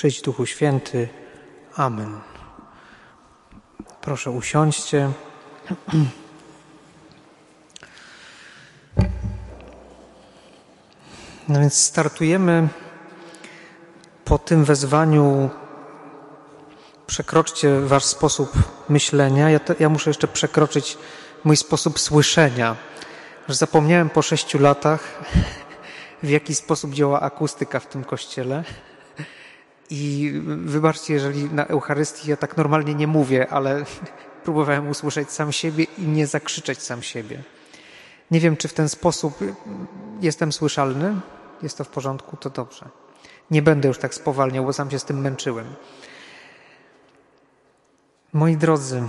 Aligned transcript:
Przyjdź 0.00 0.22
Duchu 0.22 0.46
Święty. 0.46 1.08
Amen. 1.76 2.20
Proszę 4.00 4.30
usiądźcie. 4.30 5.10
No 11.48 11.60
więc 11.60 11.74
startujemy 11.74 12.68
po 14.24 14.38
tym 14.38 14.64
wezwaniu 14.64 15.50
przekroczcie 17.06 17.80
wasz 17.80 18.04
sposób 18.04 18.52
myślenia. 18.88 19.50
Ja, 19.50 19.58
to, 19.58 19.74
ja 19.80 19.88
muszę 19.88 20.10
jeszcze 20.10 20.28
przekroczyć 20.28 20.98
mój 21.44 21.56
sposób 21.56 22.00
słyszenia. 22.00 22.76
Że 23.48 23.54
zapomniałem 23.54 24.10
po 24.10 24.22
sześciu 24.22 24.58
latach, 24.58 25.24
w 26.22 26.28
jaki 26.28 26.54
sposób 26.54 26.94
działa 26.94 27.20
akustyka 27.20 27.80
w 27.80 27.86
tym 27.86 28.04
kościele. 28.04 28.64
I 29.90 30.32
wybaczcie, 30.64 31.14
jeżeli 31.14 31.44
na 31.44 31.66
Eucharystii 31.66 32.30
ja 32.30 32.36
tak 32.36 32.56
normalnie 32.56 32.94
nie 32.94 33.06
mówię, 33.06 33.48
ale 33.50 33.84
próbowałem 34.44 34.88
usłyszeć 34.88 35.30
sam 35.30 35.52
siebie 35.52 35.86
i 35.98 36.02
nie 36.02 36.26
zakrzyczeć 36.26 36.82
sam 36.82 37.02
siebie. 37.02 37.42
Nie 38.30 38.40
wiem, 38.40 38.56
czy 38.56 38.68
w 38.68 38.72
ten 38.72 38.88
sposób 38.88 39.38
jestem 40.20 40.52
słyszalny. 40.52 41.20
Jest 41.62 41.78
to 41.78 41.84
w 41.84 41.88
porządku, 41.88 42.36
to 42.36 42.50
dobrze. 42.50 42.88
Nie 43.50 43.62
będę 43.62 43.88
już 43.88 43.98
tak 43.98 44.14
spowalniał, 44.14 44.64
bo 44.64 44.72
sam 44.72 44.90
się 44.90 44.98
z 44.98 45.04
tym 45.04 45.20
męczyłem. 45.20 45.66
Moi 48.32 48.56
drodzy, 48.56 49.02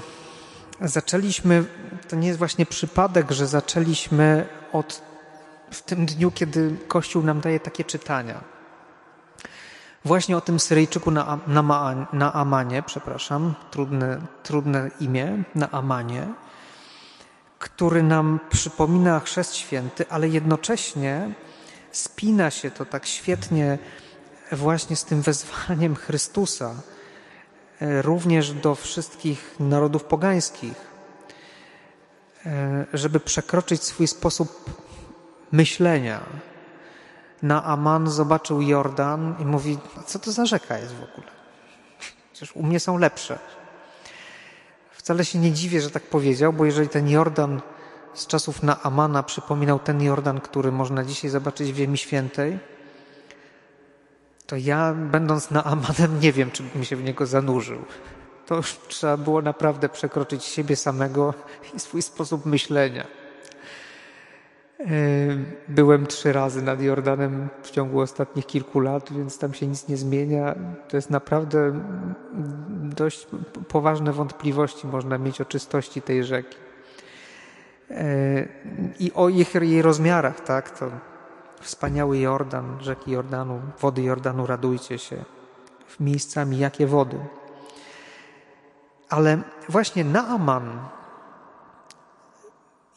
zaczęliśmy, 0.82 1.66
to 2.10 2.16
nie 2.16 2.28
jest 2.28 2.40
właśnie 2.40 2.66
przypadek, 2.66 3.32
że 3.32 3.48
zaczęliśmy 3.48 4.48
od 4.74 5.02
w 5.72 5.82
tym 5.82 6.06
dniu, 6.06 6.32
kiedy 6.32 6.76
Kościół 6.88 7.24
nam 7.24 7.42
daje 7.42 7.60
takie 7.60 7.84
czytania. 7.84 8.44
Właśnie 10.06 10.38
o 10.38 10.42
tym 10.42 10.60
Syryjczyku 10.60 11.12
na, 11.12 11.40
na, 11.48 11.62
na 12.14 12.34
Amanie, 12.34 12.84
przepraszam, 12.84 13.54
trudne, 13.72 14.22
trudne 14.44 14.92
imię, 15.00 15.44
na 15.56 15.72
Amanie, 15.72 16.28
który 17.60 18.04
nam 18.04 18.40
przypomina 18.50 19.20
chrzest 19.20 19.56
święty, 19.56 20.06
ale 20.10 20.28
jednocześnie 20.28 21.34
spina 21.92 22.52
się 22.52 22.72
to 22.72 22.86
tak 22.86 23.06
świetnie 23.06 23.78
właśnie 24.52 24.96
z 24.96 25.06
tym 25.06 25.22
wezwaniem 25.22 25.96
Chrystusa, 25.96 26.76
e, 27.82 28.02
również 28.02 28.54
do 28.54 28.76
wszystkich 28.76 29.56
narodów 29.60 30.04
pogańskich, 30.04 30.74
e, 32.46 32.86
żeby 32.94 33.20
przekroczyć 33.20 33.84
swój 33.84 34.08
sposób 34.08 34.66
myślenia. 35.52 36.51
Naaman 37.42 38.10
zobaczył 38.10 38.62
Jordan 38.62 39.36
i 39.40 39.46
mówi, 39.46 39.78
co 40.06 40.20
to 40.20 40.32
za 40.32 40.46
rzeka 40.46 40.78
jest 40.78 40.94
w 40.94 41.04
ogóle? 41.04 41.28
Przecież 42.34 42.56
u 42.56 42.64
mnie 42.64 42.80
są 42.80 42.98
lepsze. 42.98 43.40
Wcale 44.92 45.26
się 45.26 45.40
nie 45.40 45.52
dziwię, 45.52 45.82
że 45.82 45.90
tak 45.90 46.04
powiedział, 46.04 46.54
bo 46.54 46.66
jeżeli 46.66 46.90
ten 46.90 47.10
Jordan 47.10 47.62
z 48.14 48.28
czasów 48.28 48.64
Naamana 48.64 49.24
przypominał 49.24 49.80
ten 49.80 50.02
Jordan, 50.02 50.40
który 50.40 50.72
można 50.72 51.04
dzisiaj 51.04 51.32
zobaczyć 51.32 51.74
w 51.74 51.76
Ziemi 51.76 51.98
Świętej, 51.98 52.60
to 54.46 54.56
ja, 54.56 54.94
będąc 54.94 55.52
Naamanem, 55.52 56.20
nie 56.20 56.32
wiem, 56.34 56.52
czy 56.52 56.64
bym 56.64 56.84
się 56.84 56.96
w 56.96 57.04
niego 57.04 57.26
zanurzył. 57.26 57.86
To 58.46 58.56
już 58.56 58.80
trzeba 58.88 59.18
było 59.18 59.42
naprawdę 59.42 59.90
przekroczyć 59.90 60.44
siebie 60.44 60.76
samego 60.76 61.34
i 61.74 61.80
swój 61.80 62.02
sposób 62.02 62.46
myślenia. 62.46 63.21
E, 64.82 64.86
byłem 65.68 66.08
trzy 66.08 66.34
razy 66.34 66.62
nad 66.62 66.82
Jordanem 66.82 67.50
w 67.64 67.72
ciągu 67.72 68.00
ostatnich 68.00 68.46
kilku 68.46 68.80
lat, 68.80 69.14
więc 69.14 69.40
tam 69.40 69.54
się 69.54 69.68
nic 69.68 69.88
nie 69.88 69.98
zmienia. 69.98 70.56
To 70.90 70.98
jest 70.98 71.10
naprawdę 71.10 71.82
dość 72.84 73.28
poważne 73.68 74.14
wątpliwości 74.14 74.88
można 74.88 75.18
mieć 75.18 75.42
o 75.42 75.46
czystości 75.46 76.02
tej 76.02 76.24
rzeki. 76.24 76.58
E, 77.92 78.48
I 79.00 79.12
o 79.14 79.30
ich, 79.30 79.56
jej 79.56 79.82
rozmiarach, 79.82 80.40
tak? 80.40 80.80
To 80.80 80.92
wspaniały 81.62 82.18
Jordan, 82.18 82.78
rzeki 82.80 83.12
Jordanu, 83.12 83.62
wody 83.80 84.02
Jordanu, 84.02 84.48
radujcie 84.48 84.98
się. 84.98 85.24
Miejscami 86.00 86.58
jakie 86.58 86.88
wody. 86.88 87.18
Ale 89.10 89.42
właśnie 89.70 90.04
Naaman 90.04 90.80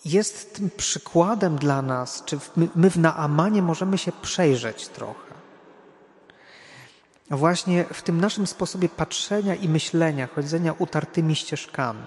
jest 0.05 0.55
tym 0.55 0.71
przykładem 0.77 1.57
dla 1.57 1.83
nas, 1.83 2.23
czy 2.25 2.39
my, 2.57 2.69
my 2.75 2.91
w 2.91 2.97
Naamanie 2.97 3.63
możemy 3.63 3.99
się 3.99 4.13
przejrzeć 4.13 4.89
trochę. 4.89 5.35
Właśnie 7.31 7.85
w 7.85 8.03
tym 8.03 8.21
naszym 8.21 8.47
sposobie 8.47 8.89
patrzenia 8.89 9.55
i 9.55 9.69
myślenia, 9.69 10.27
chodzenia 10.27 10.73
utartymi 10.79 11.37
ścieżkami. 11.37 12.05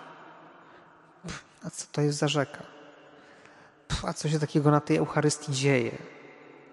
Pff, 1.24 1.44
a 1.64 1.70
co 1.70 1.86
to 1.92 2.02
jest 2.02 2.18
za 2.18 2.28
rzeka? 2.28 2.64
Pff, 3.88 4.06
a 4.06 4.14
co 4.14 4.30
się 4.30 4.40
takiego 4.40 4.72
na 4.72 4.82
tej 4.82 4.98
Eucharystii 4.98 5.52
dzieje? 5.52 5.98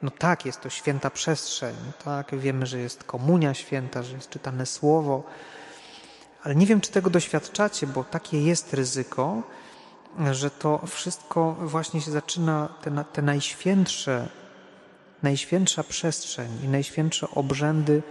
No 0.02 0.10
tak, 0.10 0.46
jest 0.46 0.60
to 0.60 0.70
święta 0.70 1.10
przestrzeń, 1.10 1.74
tak, 2.04 2.38
wiemy, 2.38 2.66
że 2.66 2.78
jest 2.78 3.04
komunia 3.04 3.54
święta, 3.54 4.02
że 4.02 4.16
jest 4.16 4.30
czytane 4.30 4.66
słowo, 4.66 5.22
ale 6.42 6.54
nie 6.54 6.66
wiem, 6.66 6.80
czy 6.80 6.90
tego 6.90 7.10
doświadczacie, 7.10 7.86
bo 7.86 8.04
takie 8.04 8.42
jest 8.42 8.74
ryzyko, 8.74 9.42
że 10.32 10.50
to 10.50 10.86
wszystko 10.86 11.52
właśnie 11.52 12.00
się 12.00 12.10
zaczyna, 12.10 12.68
te, 12.82 13.04
te 13.12 13.22
najświętsze, 13.22 14.28
najświętsza 15.22 15.84
przestrzeń 15.84 16.58
i 16.64 16.68
najświętsze 16.68 17.30
obrzędy 17.30 18.02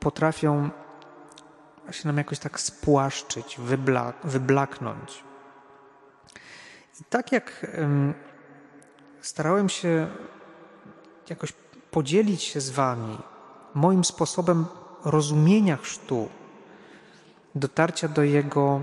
potrafią 0.00 0.70
się 1.90 2.08
nam 2.08 2.16
jakoś 2.18 2.38
tak 2.38 2.60
spłaszczyć, 2.60 3.56
wyblak, 3.58 4.16
wyblaknąć. 4.24 5.24
I 7.00 7.04
tak 7.04 7.32
jak 7.32 7.66
starałem 9.20 9.68
się 9.68 10.08
jakoś 11.30 11.52
podzielić 11.90 12.42
się 12.42 12.60
z 12.60 12.70
Wami 12.70 13.18
moim 13.74 14.04
sposobem 14.04 14.66
rozumienia 15.04 15.76
chrztu, 15.76 16.28
dotarcia 17.54 18.08
do 18.08 18.22
jego 18.22 18.80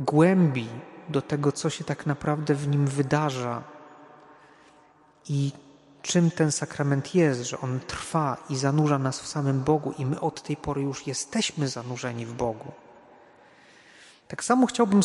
głębi, 0.00 0.68
do 1.08 1.22
tego, 1.22 1.52
co 1.52 1.70
się 1.70 1.84
tak 1.84 2.06
naprawdę 2.06 2.54
w 2.54 2.68
nim 2.68 2.86
wydarza 2.86 3.62
i 5.28 5.52
czym 6.02 6.30
ten 6.30 6.52
sakrament 6.52 7.14
jest, 7.14 7.42
że 7.42 7.60
on 7.60 7.80
trwa 7.80 8.36
i 8.50 8.56
zanurza 8.56 8.98
nas 8.98 9.20
w 9.20 9.26
samym 9.26 9.64
Bogu, 9.64 9.92
i 9.98 10.06
my 10.06 10.20
od 10.20 10.42
tej 10.42 10.56
pory 10.56 10.82
już 10.82 11.06
jesteśmy 11.06 11.68
zanurzeni 11.68 12.26
w 12.26 12.32
Bogu. 12.32 12.72
Tak 14.28 14.44
samo 14.44 14.66
chciałbym 14.66 15.00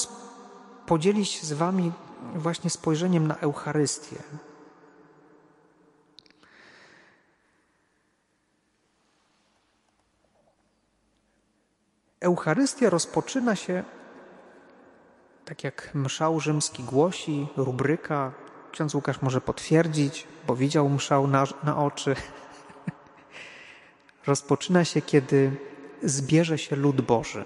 podzielić 0.86 1.44
z 1.44 1.54
Wami 1.54 1.92
właśnie 2.36 2.70
spojrzeniem 2.70 3.28
na 3.28 3.38
Eucharystię. 3.38 4.18
Eucharystia 12.20 12.90
rozpoczyna 12.90 13.56
się, 13.56 13.84
tak 15.54 15.64
jak 15.64 15.96
mszał 15.96 16.40
rzymski 16.40 16.84
głosi, 16.84 17.48
rubryka. 17.58 18.32
Ksiądz 18.72 18.96
Łukasz 18.96 19.22
może 19.22 19.42
potwierdzić, 19.42 20.28
bo 20.48 20.56
widział 20.56 20.90
mszał 20.90 21.28
na, 21.28 21.44
na 21.64 21.78
oczy. 21.78 22.16
rozpoczyna 24.28 24.86
się, 24.86 25.02
kiedy 25.02 25.52
zbierze 26.04 26.58
się 26.58 26.76
lud 26.76 27.02
Boży. 27.02 27.46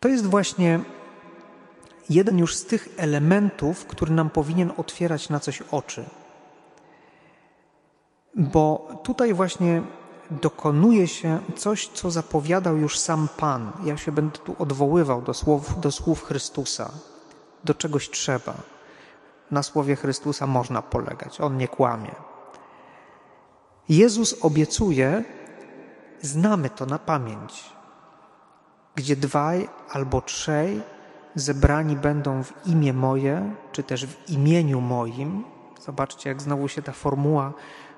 To 0.00 0.08
jest 0.08 0.26
właśnie 0.26 0.80
jeden 2.10 2.38
już 2.38 2.54
z 2.54 2.66
tych 2.66 2.88
elementów, 2.96 3.86
który 3.86 4.12
nam 4.12 4.30
powinien 4.30 4.72
otwierać 4.76 5.28
na 5.28 5.40
coś 5.40 5.62
oczy. 5.62 6.04
Bo 8.34 8.88
tutaj 9.04 9.34
właśnie 9.34 9.82
dokonuje 10.42 11.08
się 11.08 11.38
coś, 11.56 11.88
co 11.88 12.10
zapowiadał 12.10 12.76
już 12.76 12.98
sam 12.98 13.28
Pan. 13.36 13.72
Ja 13.84 13.96
się 13.96 14.12
będę 14.12 14.38
tu 14.38 14.56
odwoływał 14.58 15.22
do 15.22 15.34
słów, 15.34 15.80
do 15.80 15.92
słów 15.92 16.24
Chrystusa. 16.24 16.90
Do 17.64 17.74
czegoś 17.74 18.10
trzeba. 18.10 18.54
Na 19.50 19.62
słowie 19.62 19.96
Chrystusa 19.96 20.46
można 20.46 20.82
polegać. 20.82 21.40
On 21.40 21.56
nie 21.56 21.68
kłamie. 21.68 22.14
Jezus 23.88 24.36
obiecuje, 24.40 25.24
znamy 26.20 26.70
to 26.70 26.86
na 26.86 26.98
pamięć, 26.98 27.64
gdzie 28.94 29.16
dwaj 29.16 29.68
albo 29.90 30.20
trzej 30.20 30.82
zebrani 31.34 31.96
będą 31.96 32.44
w 32.44 32.66
imię 32.66 32.92
moje, 32.92 33.54
czy 33.72 33.82
też 33.82 34.06
w 34.06 34.30
imieniu 34.30 34.80
moim. 34.80 35.44
Zobaczcie, 35.80 36.28
jak 36.28 36.42
znowu 36.42 36.68
się 36.68 36.82
ta 36.82 36.92
formuła 36.92 37.52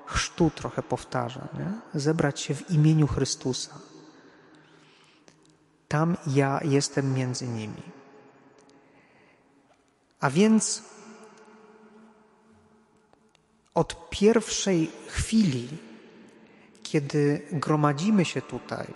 chrztu 0.07 0.51
trochę 0.51 0.83
powtarza, 0.83 1.49
nie? 1.59 2.01
zebrać 2.01 2.41
się 2.41 2.55
w 2.55 2.71
imieniu 2.71 3.07
Chrystusa. 3.07 3.79
Tam 5.89 6.17
ja 6.27 6.61
jestem 6.65 7.15
między 7.15 7.49
nimi. 7.49 7.83
A 10.21 10.31
więc 10.31 10.83
od 13.75 14.11
pierwszej 14.11 14.91
chwili, 15.07 15.69
kiedy 16.83 17.47
gromadzimy 17.53 18.25
się 18.25 18.43
tutaj, 18.43 18.87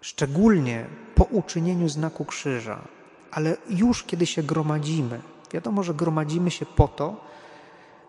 szczególnie 0.00 0.86
po 1.14 1.24
uczynieniu 1.24 1.88
znaku 1.88 2.24
krzyża, 2.24 2.88
ale 3.30 3.56
już 3.68 4.04
kiedy 4.04 4.26
się 4.26 4.42
gromadzimy, 4.42 5.20
wiadomo, 5.52 5.82
że 5.82 5.94
gromadzimy 5.94 6.50
się 6.50 6.66
po 6.66 6.88
to, 6.88 7.24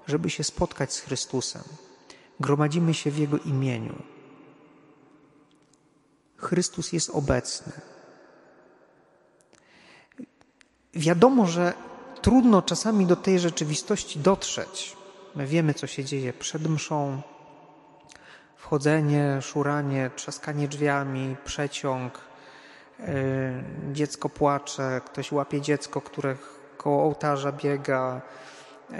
żeby 0.07 0.29
się 0.29 0.43
spotkać 0.43 0.93
z 0.93 0.99
Chrystusem. 0.99 1.63
Gromadzimy 2.41 2.93
się 2.93 3.11
w 3.11 3.17
Jego 3.17 3.37
imieniu. 3.37 3.95
Chrystus 6.37 6.93
jest 6.93 7.09
obecny. 7.09 7.73
Wiadomo, 10.93 11.45
że 11.45 11.73
trudno 12.21 12.61
czasami 12.61 13.05
do 13.05 13.15
tej 13.15 13.39
rzeczywistości 13.39 14.19
dotrzeć. 14.19 14.97
My 15.35 15.47
wiemy, 15.47 15.73
co 15.73 15.87
się 15.87 16.05
dzieje 16.05 16.33
przed 16.33 16.67
mszą. 16.67 17.21
Wchodzenie, 18.55 19.41
szuranie, 19.41 20.11
trzaskanie 20.15 20.67
drzwiami, 20.67 21.35
przeciąg, 21.45 22.19
yy, 22.99 23.05
dziecko 23.91 24.29
płacze, 24.29 25.01
ktoś 25.05 25.31
łapie 25.31 25.61
dziecko, 25.61 26.01
które 26.01 26.35
koło 26.77 27.03
ołtarza 27.03 27.51
biega, 27.51 28.21
yy, 28.89 28.97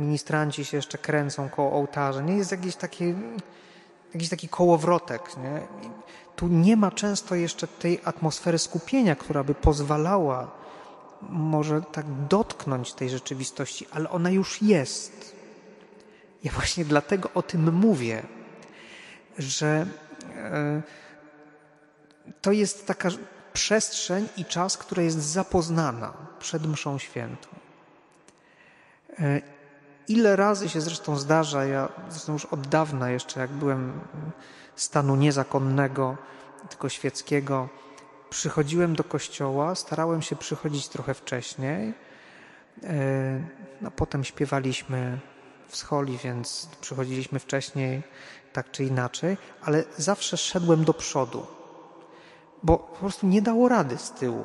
ministranci 0.00 0.64
się 0.64 0.76
jeszcze 0.76 0.98
kręcą 0.98 1.48
koło 1.48 1.72
ołtarza. 1.72 2.20
Nie 2.20 2.36
jest 2.36 2.50
jakiś 2.50 2.76
taki, 2.76 3.14
jakiś 4.14 4.28
taki 4.28 4.48
kołowrotek. 4.48 5.36
Nie? 5.36 5.60
Tu 6.36 6.48
nie 6.48 6.76
ma 6.76 6.90
często 6.90 7.34
jeszcze 7.34 7.66
tej 7.68 8.00
atmosfery 8.04 8.58
skupienia, 8.58 9.16
która 9.16 9.44
by 9.44 9.54
pozwalała 9.54 10.50
może 11.22 11.82
tak 11.82 12.06
dotknąć 12.28 12.92
tej 12.92 13.10
rzeczywistości, 13.10 13.86
ale 13.90 14.10
ona 14.10 14.30
już 14.30 14.62
jest. 14.62 15.36
Ja 16.44 16.52
właśnie 16.52 16.84
dlatego 16.84 17.30
o 17.34 17.42
tym 17.42 17.72
mówię, 17.72 18.22
że 19.38 19.86
e, 20.36 20.82
to 22.40 22.52
jest 22.52 22.86
taka 22.86 23.08
przestrzeń 23.52 24.28
i 24.36 24.44
czas, 24.44 24.78
która 24.78 25.02
jest 25.02 25.18
zapoznana 25.18 26.12
przed 26.38 26.66
mszą 26.66 26.98
świętą. 26.98 27.48
Ile 30.10 30.36
razy 30.36 30.68
się 30.68 30.80
zresztą 30.80 31.16
zdarza, 31.16 31.64
ja 31.64 31.88
zresztą 32.08 32.32
już 32.32 32.44
od 32.44 32.66
dawna 32.66 33.10
jeszcze, 33.10 33.40
jak 33.40 33.50
byłem 33.50 34.00
stanu 34.76 35.16
niezakonnego, 35.16 36.16
tylko 36.68 36.88
świeckiego, 36.88 37.68
przychodziłem 38.30 38.96
do 38.96 39.04
kościoła, 39.04 39.74
starałem 39.74 40.22
się 40.22 40.36
przychodzić 40.36 40.88
trochę 40.88 41.14
wcześniej. 41.14 41.94
E, 42.82 42.94
no, 43.80 43.90
potem 43.90 44.24
śpiewaliśmy 44.24 45.18
w 45.68 45.76
scholi, 45.76 46.18
więc 46.24 46.68
przychodziliśmy 46.80 47.38
wcześniej, 47.38 48.02
tak 48.52 48.70
czy 48.70 48.84
inaczej, 48.84 49.36
ale 49.62 49.84
zawsze 49.96 50.36
szedłem 50.36 50.84
do 50.84 50.94
przodu, 50.94 51.46
bo 52.62 52.78
po 52.78 52.96
prostu 52.96 53.26
nie 53.26 53.42
dało 53.42 53.68
rady 53.68 53.98
z 53.98 54.10
tyłu. 54.10 54.44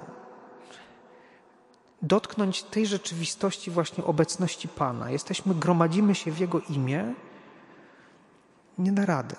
Dotknąć 2.06 2.64
tej 2.64 2.86
rzeczywistości 2.86 3.72
właśnie 3.72 4.04
obecności 4.04 4.68
Pana. 4.68 5.12
Jesteśmy, 5.12 5.56
gromadzimy 5.56 6.16
się 6.16 6.32
w 6.32 6.40
Jego 6.40 6.62
imię, 6.62 7.14
nie 8.78 8.92
da 8.92 9.06
rady. 9.06 9.36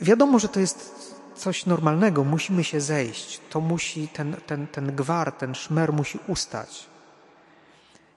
Wiadomo, 0.00 0.38
że 0.38 0.48
to 0.48 0.60
jest 0.60 1.14
coś 1.34 1.66
normalnego, 1.66 2.24
musimy 2.24 2.64
się 2.64 2.80
zejść. 2.80 3.40
To 3.50 3.60
musi, 3.60 4.08
ten, 4.08 4.36
ten, 4.46 4.66
ten 4.66 4.96
gwar, 4.96 5.32
ten 5.32 5.54
szmer 5.54 5.92
musi 5.92 6.18
ustać. 6.26 6.86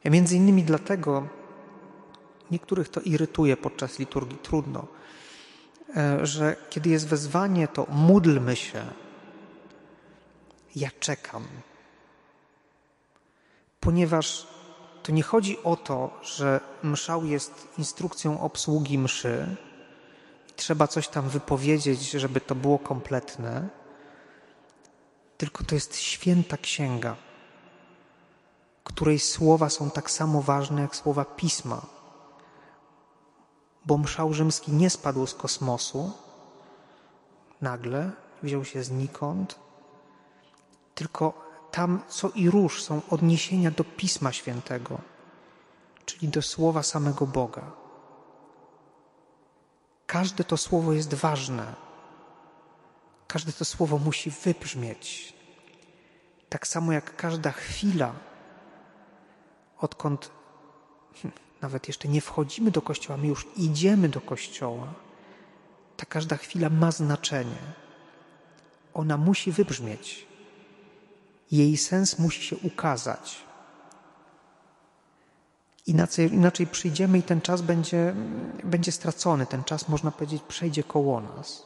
Ja 0.03 0.11
między 0.11 0.35
innymi 0.35 0.63
dlatego 0.63 1.27
niektórych 2.51 2.89
to 2.89 3.01
irytuje 3.01 3.57
podczas 3.57 3.99
liturgii, 3.99 4.37
trudno, 4.37 4.87
e, 5.95 6.25
że 6.25 6.55
kiedy 6.69 6.89
jest 6.89 7.07
wezwanie, 7.07 7.67
to 7.67 7.87
módlmy 7.89 8.55
się. 8.55 9.08
Ja 10.75 10.89
czekam. 10.99 11.47
Ponieważ 13.79 14.47
to 15.03 15.11
nie 15.11 15.23
chodzi 15.23 15.63
o 15.63 15.75
to, 15.75 16.19
że 16.23 16.59
mszał 16.83 17.25
jest 17.25 17.67
instrukcją 17.77 18.41
obsługi 18.41 18.97
mszy, 18.97 19.55
trzeba 20.55 20.87
coś 20.87 21.07
tam 21.07 21.29
wypowiedzieć, 21.29 22.11
żeby 22.11 22.41
to 22.41 22.55
było 22.55 22.79
kompletne, 22.79 23.69
tylko 25.37 25.63
to 25.63 25.75
jest 25.75 25.97
święta 25.97 26.57
księga, 26.57 27.15
której 28.83 29.19
słowa 29.19 29.69
są 29.69 29.91
tak 29.91 30.11
samo 30.11 30.41
ważne 30.41 30.81
jak 30.81 30.95
słowa 30.95 31.25
pisma. 31.25 31.81
Bo 33.85 33.97
mszał 33.97 34.33
rzymski 34.33 34.71
nie 34.71 34.89
spadł 34.89 35.27
z 35.27 35.33
kosmosu 35.33 36.11
nagle, 37.61 38.11
wziął 38.43 38.65
się 38.65 38.83
znikąd, 38.83 39.59
tylko 40.99 41.33
tam 41.71 42.01
co 42.07 42.29
i 42.29 42.49
róż 42.49 42.83
są 42.83 43.01
odniesienia 43.09 43.71
do 43.71 43.83
Pisma 43.83 44.31
Świętego, 44.31 45.01
czyli 46.05 46.27
do 46.27 46.41
słowa 46.41 46.83
samego 46.83 47.27
Boga. 47.27 47.71
Każde 50.07 50.43
to 50.43 50.57
słowo 50.57 50.93
jest 50.93 51.13
ważne. 51.13 51.75
Każde 53.27 53.51
to 53.51 53.65
słowo 53.65 53.97
musi 53.97 54.31
wybrzmieć. 54.31 55.33
Tak 56.49 56.67
samo 56.67 56.91
jak 56.91 57.15
każda 57.15 57.51
chwila, 57.51 58.13
odkąd 59.77 60.31
nawet 61.63 61.87
jeszcze 61.87 62.07
nie 62.07 62.21
wchodzimy 62.21 62.71
do 62.71 62.81
kościoła, 62.81 63.17
my 63.17 63.27
już 63.27 63.47
idziemy 63.57 64.09
do 64.09 64.21
kościoła, 64.21 64.87
ta 65.97 66.05
każda 66.05 66.37
chwila 66.37 66.69
ma 66.69 66.91
znaczenie. 66.91 67.61
Ona 68.93 69.17
musi 69.17 69.51
wybrzmieć. 69.51 70.28
Jej 71.51 71.77
sens 71.77 72.19
musi 72.19 72.43
się 72.43 72.57
ukazać. 72.57 73.43
Inaczej, 75.87 76.33
inaczej 76.33 76.67
przyjdziemy 76.67 77.17
i 77.17 77.23
ten 77.23 77.41
czas 77.41 77.61
będzie, 77.61 78.15
będzie 78.63 78.91
stracony. 78.91 79.45
Ten 79.45 79.63
czas, 79.63 79.89
można 79.89 80.11
powiedzieć, 80.11 80.43
przejdzie 80.47 80.83
koło 80.83 81.21
nas. 81.21 81.63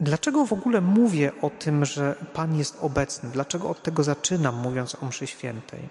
Dlaczego 0.00 0.46
w 0.46 0.52
ogóle 0.52 0.80
mówię 0.80 1.32
o 1.42 1.50
tym, 1.50 1.84
że 1.84 2.14
Pan 2.32 2.56
jest 2.56 2.76
obecny? 2.80 3.30
Dlaczego 3.30 3.70
od 3.70 3.82
tego 3.82 4.04
zaczynam, 4.04 4.56
mówiąc 4.56 4.94
o 5.02 5.06
mszy 5.06 5.26
świętej? 5.26 5.88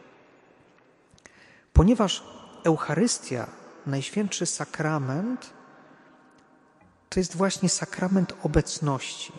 Ponieważ 1.74 2.24
Eucharystia, 2.64 3.48
Najświętszy 3.86 4.46
Sakrament, 4.46 5.50
to 7.10 7.20
jest 7.20 7.38
właśnie 7.38 7.70
sakrament 7.70 8.34
obecności. 8.44 9.34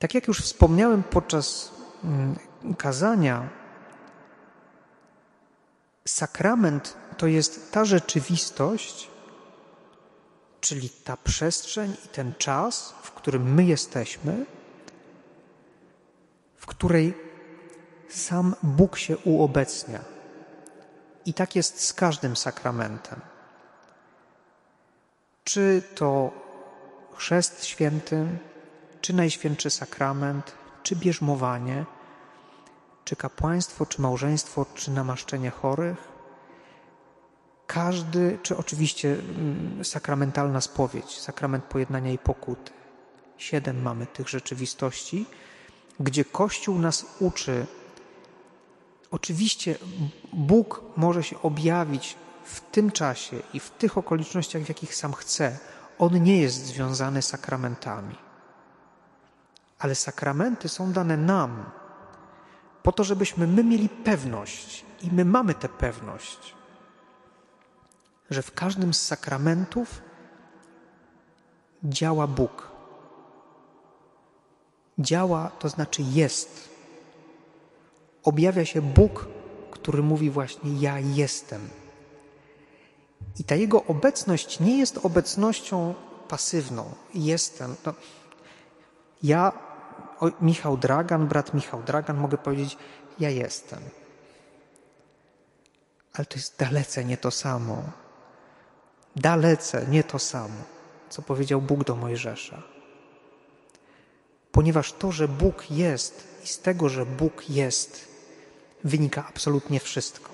Tak 0.00 0.14
jak 0.14 0.28
już 0.28 0.40
wspomniałem 0.40 1.02
podczas 1.02 1.70
mm, 2.04 2.36
kazania, 2.78 3.48
sakrament 6.04 6.96
to 7.16 7.26
jest 7.26 7.72
ta 7.72 7.84
rzeczywistość, 7.84 9.10
czyli 10.60 10.90
ta 10.90 11.16
przestrzeń 11.16 11.96
i 12.04 12.08
ten 12.08 12.34
czas, 12.38 12.94
w 13.02 13.12
którym 13.12 13.54
my 13.54 13.64
jesteśmy, 13.64 14.46
w 16.56 16.66
której 16.66 17.14
sam 18.08 18.54
Bóg 18.62 18.96
się 18.96 19.18
uobecnia. 19.18 20.00
I 21.26 21.34
tak 21.34 21.56
jest 21.56 21.84
z 21.84 21.92
każdym 21.92 22.36
sakramentem. 22.36 23.20
Czy 25.44 25.82
to 25.94 26.32
chrzest 27.14 27.64
święty, 27.64 28.26
czy 29.00 29.12
najświętszy 29.12 29.70
sakrament, 29.70 30.54
czy 30.82 30.96
bierzmowanie– 30.96 31.84
czy 33.10 33.16
kapłaństwo, 33.16 33.86
czy 33.86 34.02
małżeństwo, 34.02 34.66
czy 34.74 34.90
namaszczenie 34.90 35.50
chorych. 35.50 36.08
Każdy, 37.66 38.38
czy 38.42 38.56
oczywiście 38.56 39.12
mm, 39.12 39.84
sakramentalna 39.84 40.60
spowiedź, 40.60 41.20
sakrament 41.20 41.64
pojednania 41.64 42.12
i 42.12 42.18
pokuty. 42.18 42.72
Siedem 43.36 43.82
mamy 43.82 44.06
tych 44.06 44.28
rzeczywistości, 44.28 45.26
gdzie 46.00 46.24
Kościół 46.24 46.78
nas 46.78 47.06
uczy. 47.20 47.66
Oczywiście 49.10 49.78
Bóg 50.32 50.82
może 50.96 51.22
się 51.22 51.42
objawić 51.42 52.16
w 52.44 52.60
tym 52.60 52.90
czasie 52.90 53.36
i 53.54 53.60
w 53.60 53.70
tych 53.70 53.98
okolicznościach, 53.98 54.62
w 54.62 54.68
jakich 54.68 54.94
sam 54.94 55.12
chce. 55.12 55.58
On 55.98 56.22
nie 56.22 56.40
jest 56.40 56.66
związany 56.66 57.22
sakramentami. 57.22 58.29
Ale 59.80 59.94
sakramenty 59.94 60.68
są 60.68 60.92
dane 60.92 61.16
nam, 61.16 61.70
po 62.82 62.92
to, 62.92 63.04
żebyśmy 63.04 63.46
my 63.46 63.64
mieli 63.64 63.88
pewność 63.88 64.84
i 65.02 65.10
my 65.12 65.24
mamy 65.24 65.54
tę 65.54 65.68
pewność, 65.68 66.54
że 68.30 68.42
w 68.42 68.52
każdym 68.52 68.94
z 68.94 69.02
sakramentów 69.02 70.02
działa 71.84 72.26
Bóg. 72.26 72.70
Działa, 74.98 75.50
to 75.58 75.68
znaczy 75.68 76.02
jest. 76.02 76.68
Objawia 78.24 78.64
się 78.64 78.82
Bóg, 78.82 79.28
który 79.70 80.02
mówi 80.02 80.30
właśnie 80.30 80.80
ja 80.80 80.98
jestem. 80.98 81.68
I 83.38 83.44
ta 83.44 83.54
jego 83.54 83.84
obecność 83.84 84.60
nie 84.60 84.78
jest 84.78 84.98
obecnością 85.02 85.94
pasywną. 86.28 86.94
Jestem. 87.14 87.76
No, 87.86 87.94
ja, 89.22 89.52
o, 90.20 90.30
Michał 90.40 90.76
Dragan, 90.76 91.26
brat 91.26 91.54
Michał 91.54 91.82
Dragan, 91.82 92.16
mogę 92.16 92.38
powiedzieć, 92.38 92.76
ja 93.18 93.30
jestem. 93.30 93.80
Ale 96.12 96.26
to 96.26 96.36
jest 96.36 96.58
dalece 96.58 97.04
nie 97.04 97.16
to 97.16 97.30
samo. 97.30 97.82
Dalece 99.16 99.86
nie 99.86 100.04
to 100.04 100.18
samo, 100.18 100.62
co 101.10 101.22
powiedział 101.22 101.60
Bóg 101.60 101.84
do 101.84 101.96
Mojżesza. 101.96 102.62
Ponieważ 104.52 104.92
to, 104.92 105.12
że 105.12 105.28
Bóg 105.28 105.70
jest 105.70 106.28
i 106.44 106.46
z 106.46 106.58
tego, 106.58 106.88
że 106.88 107.06
Bóg 107.06 107.50
jest, 107.50 108.08
wynika 108.84 109.26
absolutnie 109.28 109.80
wszystko. 109.80 110.30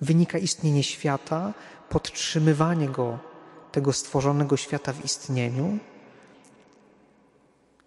Wynika 0.00 0.38
istnienie 0.38 0.82
świata, 0.82 1.54
podtrzymywanie 1.88 2.88
go, 2.88 3.18
tego 3.72 3.92
stworzonego 3.92 4.56
świata 4.56 4.92
w 4.92 5.04
istnieniu. 5.04 5.78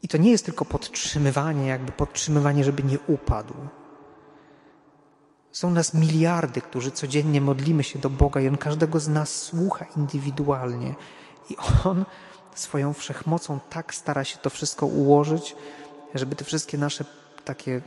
I 0.04 0.08
to 0.08 0.18
nie 0.18 0.32
jest 0.32 0.46
tylko 0.46 0.66
podtrzymywanie, 0.66 1.68
jakby 1.68 1.92
podtrzymywanie, 1.92 2.64
żeby 2.64 2.84
nie 2.84 2.98
upadł. 3.08 3.54
Są 5.52 5.72
nas 5.72 5.94
miliardy, 5.94 6.62
którzy 6.62 6.92
codziennie 6.92 7.42
modlimy 7.42 7.84
się 7.84 8.00
do 8.00 8.10
Boga 8.10 8.42
i 8.42 8.48
On 8.48 8.58
każdego 8.58 9.00
z 9.00 9.08
nas 9.08 9.36
słucha 9.36 9.86
indywidualnie. 9.98 10.96
I 11.50 11.56
On 11.86 12.06
swoją 12.56 12.94
wszechmocą 12.94 13.60
tak 13.70 13.94
stara 13.94 14.24
się 14.24 14.38
to 14.38 14.50
wszystko 14.50 14.86
ułożyć, 14.86 15.56
żeby 16.16 16.36
te 16.36 16.46
wszystkie 16.46 16.78
nasze 16.78 17.06
takie 17.46 17.82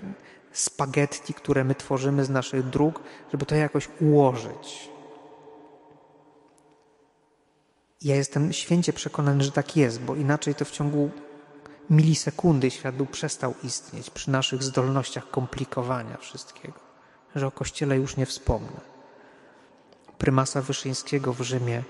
spaghetti, 0.52 1.35
które 1.35 1.64
my 1.64 1.75
tworzymy 1.75 2.25
z 2.25 2.30
naszych 2.30 2.71
dróg, 2.71 3.00
żeby 3.33 3.47
to 3.47 3.54
jakoś 3.54 3.88
ułożyć. 4.00 4.90
Ja 8.02 8.16
jestem 8.16 8.52
święcie 8.52 8.92
przekonany, 8.92 9.44
że 9.44 9.52
tak 9.52 9.76
jest, 9.76 10.00
bo 10.00 10.14
inaczej 10.14 10.54
to 10.54 10.64
w 10.64 10.71
ciągu 10.71 11.11
milisekundy 11.91 12.71
świat 12.71 12.95
przestał 13.11 13.55
istnieć 13.62 14.11
przy 14.11 14.31
naszych 14.31 14.62
zdolnościach 14.62 15.31
komplikowania 15.31 16.17
wszystkiego, 16.17 16.81
że 17.35 17.47
o 17.47 17.50
Kościele 17.50 17.97
już 17.97 18.17
nie 18.17 18.26
wspomnę. 18.26 18.81
Prymasa 20.19 20.62
Wyszyńskiego 20.62 21.33
w 21.33 21.41
Rzymie 21.41 21.83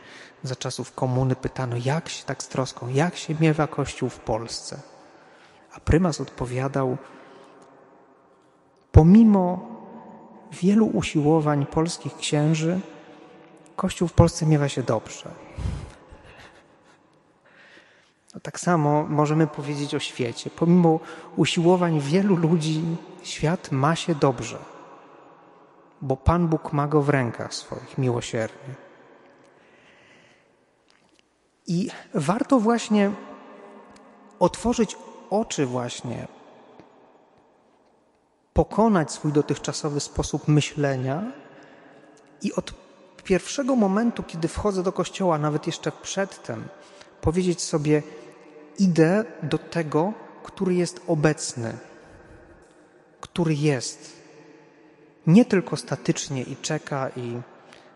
za 0.42 0.56
czasów 0.56 0.94
komuny 0.94 1.36
pytano, 1.36 1.76
jak 1.84 2.08
się 2.08 2.24
tak 2.24 2.42
z 2.42 2.48
troską, 2.48 2.88
jak 2.88 3.16
się 3.16 3.34
miewa 3.40 3.66
Kościół 3.66 4.08
w 4.08 4.18
Polsce? 4.18 4.80
A 5.74 5.80
prymas 5.80 6.20
odpowiadał, 6.20 6.96
pomimo 8.92 9.68
wielu 10.52 10.86
usiłowań 10.86 11.66
polskich 11.66 12.16
księży, 12.16 12.80
Kościół 13.76 14.08
w 14.08 14.12
Polsce 14.12 14.46
miewa 14.46 14.68
się 14.68 14.82
dobrze. 14.82 15.30
No 18.34 18.40
tak 18.40 18.60
samo 18.60 19.06
możemy 19.08 19.46
powiedzieć 19.46 19.94
o 19.94 19.98
świecie. 19.98 20.50
Pomimo 20.50 21.00
usiłowań 21.36 22.00
wielu 22.00 22.36
ludzi, 22.36 22.82
świat 23.22 23.72
ma 23.72 23.96
się 23.96 24.14
dobrze, 24.14 24.58
bo 26.02 26.16
Pan 26.16 26.48
Bóg 26.48 26.72
ma 26.72 26.86
go 26.88 27.02
w 27.02 27.08
rękach 27.08 27.54
swoich 27.54 27.98
miłosiernie. 27.98 28.74
I 31.66 31.90
warto 32.14 32.60
właśnie 32.60 33.10
otworzyć 34.38 34.96
oczy 35.30 35.66
właśnie, 35.66 36.28
pokonać 38.52 39.12
swój 39.12 39.32
dotychczasowy 39.32 40.00
sposób 40.00 40.48
myślenia 40.48 41.22
i 42.42 42.52
od 42.52 42.74
pierwszego 43.24 43.76
momentu, 43.76 44.22
kiedy 44.22 44.48
wchodzę 44.48 44.82
do 44.82 44.92
kościoła, 44.92 45.38
nawet 45.38 45.66
jeszcze 45.66 45.92
przedtem, 45.92 46.68
powiedzieć 47.20 47.62
sobie: 47.62 48.02
Idę 48.78 49.24
do 49.42 49.58
tego, 49.58 50.12
który 50.42 50.74
jest 50.74 51.00
obecny, 51.06 51.78
który 53.20 53.54
jest. 53.54 54.24
Nie 55.26 55.44
tylko 55.44 55.76
statycznie 55.76 56.42
i 56.42 56.56
czeka, 56.56 57.08
i 57.08 57.40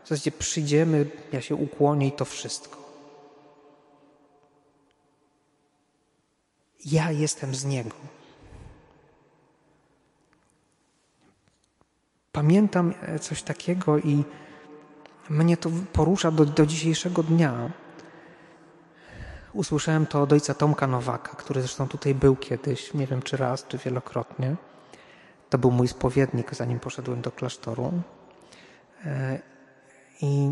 w 0.04 0.08
zasadzie 0.08 0.32
przyjdziemy, 0.32 1.10
ja 1.32 1.40
się 1.40 1.54
ukłonię 1.54 2.08
i 2.08 2.12
to 2.12 2.24
wszystko. 2.24 2.78
Ja 6.84 7.10
jestem 7.10 7.54
z 7.54 7.64
Niego. 7.64 7.96
Pamiętam 12.32 12.94
e, 13.02 13.18
coś 13.18 13.42
takiego 13.42 13.98
i 13.98 14.24
mnie 15.28 15.56
to 15.56 15.70
porusza 15.92 16.30
do, 16.30 16.44
do 16.44 16.66
dzisiejszego 16.66 17.22
dnia. 17.22 17.70
Usłyszałem 19.58 20.06
to 20.06 20.22
od 20.22 20.32
ojca 20.32 20.54
Tomka 20.54 20.86
Nowaka, 20.86 21.36
który 21.36 21.60
zresztą 21.60 21.88
tutaj 21.88 22.14
był 22.14 22.36
kiedyś, 22.36 22.94
nie 22.94 23.06
wiem 23.06 23.22
czy 23.22 23.36
raz, 23.36 23.66
czy 23.66 23.78
wielokrotnie. 23.78 24.56
To 25.50 25.58
był 25.58 25.70
mój 25.70 25.88
spowiednik, 25.88 26.54
zanim 26.54 26.80
poszedłem 26.80 27.20
do 27.20 27.30
klasztoru. 27.30 27.92
E, 29.04 29.38
I 30.20 30.50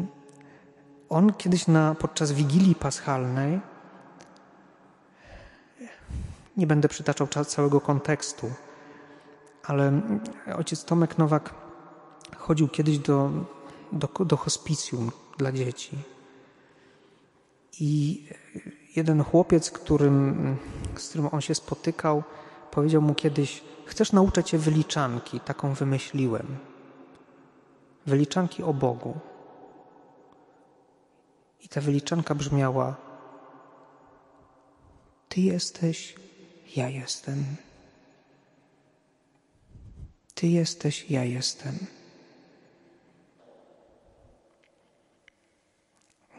on 1.09 1.33
kiedyś 1.33 1.67
na, 1.67 1.95
podczas 1.95 2.33
Wigilii 2.33 2.75
Paschalnej 2.75 3.61
nie 6.57 6.67
będę 6.67 6.89
przytaczał 6.89 7.27
całego 7.27 7.81
kontekstu, 7.81 8.53
ale 9.63 10.01
ojciec 10.57 10.85
Tomek 10.85 11.19
Nowak 11.19 11.55
chodził 12.37 12.69
kiedyś 12.69 12.99
do, 12.99 13.31
do, 13.93 14.25
do 14.25 14.37
hospicjum 14.37 15.13
dla 15.39 15.53
dzieci. 15.53 15.99
I 17.81 18.25
jeden 18.97 19.25
chłopiec, 19.25 19.71
którym, 19.71 20.57
z 20.97 21.09
którym 21.09 21.29
on 21.33 21.41
się 21.41 21.55
spotykał, 21.55 22.23
powiedział 22.71 23.03
mu 23.03 23.15
kiedyś: 23.15 23.65
Chcesz 23.87 24.13
nauczyć 24.13 24.49
się 24.49 24.59
wyliczanki? 24.59 25.41
Taką 25.41 25.75
wymyśliłem. 25.75 26.57
Wyliczanki 28.07 28.63
o 28.63 28.75
Bogu. 28.75 29.15
I 31.61 31.69
ta 31.69 31.81
wyliczanka 31.81 32.35
brzmiała: 32.35 32.97
Ty 35.29 35.41
jesteś 35.41 36.15
ja 36.77 36.89
jestem. 36.89 37.45
Ty 40.35 40.47
jesteś, 40.47 41.11
ja 41.11 41.25
jestem. 41.25 41.79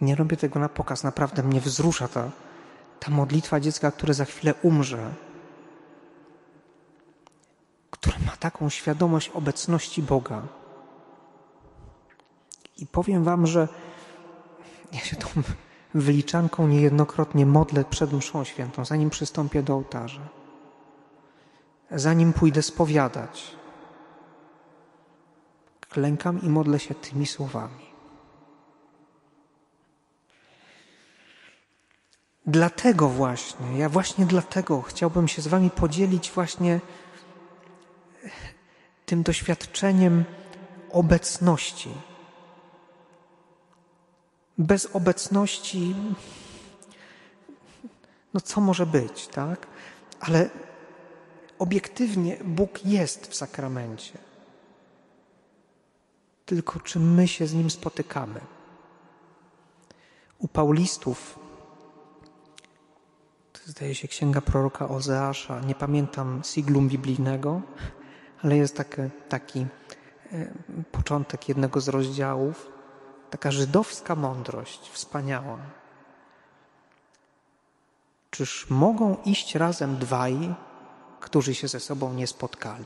Nie 0.01 0.15
robię 0.15 0.37
tego 0.37 0.59
na 0.59 0.69
pokaz, 0.69 1.03
naprawdę 1.03 1.43
mnie 1.43 1.61
wzrusza 1.61 2.07
ta, 2.07 2.31
ta 2.99 3.11
modlitwa 3.11 3.59
dziecka, 3.59 3.91
które 3.91 4.13
za 4.13 4.25
chwilę 4.25 4.53
umrze, 4.61 5.13
które 7.91 8.15
ma 8.25 8.31
taką 8.31 8.69
świadomość 8.69 9.29
obecności 9.29 10.03
Boga. 10.03 10.47
I 12.77 12.87
powiem 12.87 13.23
Wam, 13.23 13.47
że 13.47 13.67
ja 14.93 14.99
się 14.99 15.15
tą 15.15 15.27
wyliczanką 15.93 16.67
niejednokrotnie 16.67 17.45
modlę 17.45 17.85
przed 17.85 18.13
mszą 18.13 18.43
świętą, 18.43 18.85
zanim 18.85 19.09
przystąpię 19.09 19.63
do 19.63 19.73
ołtarza, 19.73 20.27
zanim 21.91 22.33
pójdę 22.33 22.61
spowiadać. 22.61 23.57
Klękam 25.89 26.41
i 26.41 26.49
modlę 26.49 26.79
się 26.79 26.95
tymi 26.95 27.25
słowami. 27.25 27.86
Dlatego 32.47 33.09
właśnie, 33.09 33.77
ja 33.77 33.89
właśnie 33.89 34.25
dlatego 34.25 34.81
chciałbym 34.81 35.27
się 35.27 35.41
z 35.41 35.47
Wami 35.47 35.69
podzielić 35.69 36.31
właśnie 36.31 36.79
tym 39.05 39.23
doświadczeniem 39.23 40.25
obecności 40.91 41.89
bez 44.57 44.95
obecności, 44.95 45.95
no 48.33 48.41
co 48.41 48.61
może 48.61 48.85
być, 48.85 49.27
tak? 49.27 49.67
Ale 50.19 50.49
obiektywnie 51.59 52.37
Bóg 52.43 52.85
jest 52.85 53.27
w 53.27 53.35
sakramencie. 53.35 54.17
Tylko 56.45 56.79
czy 56.79 56.99
my 56.99 57.27
się 57.27 57.47
z 57.47 57.53
Nim 57.53 57.69
spotykamy? 57.69 58.39
U 60.39 60.47
Paulistów, 60.47 61.39
zdaje 63.67 63.95
się, 63.95 64.07
księga 64.07 64.41
proroka 64.41 64.89
Ozeasza. 64.89 65.59
Nie 65.59 65.75
pamiętam 65.75 66.41
siglum 66.43 66.89
biblijnego, 66.89 67.61
ale 68.43 68.57
jest 68.57 68.77
taki, 68.77 69.01
taki 69.29 69.65
początek 70.91 71.49
jednego 71.49 71.81
z 71.81 71.87
rozdziałów. 71.87 72.71
Taka 73.29 73.51
żydowska 73.51 74.15
mądrość, 74.15 74.89
wspaniała. 74.89 75.57
Czyż 78.29 78.69
mogą 78.69 79.17
iść 79.25 79.55
razem 79.55 79.97
dwaj, 79.97 80.55
którzy 81.19 81.55
się 81.55 81.67
ze 81.67 81.79
sobą 81.79 82.13
nie 82.13 82.27
spotkali? 82.27 82.85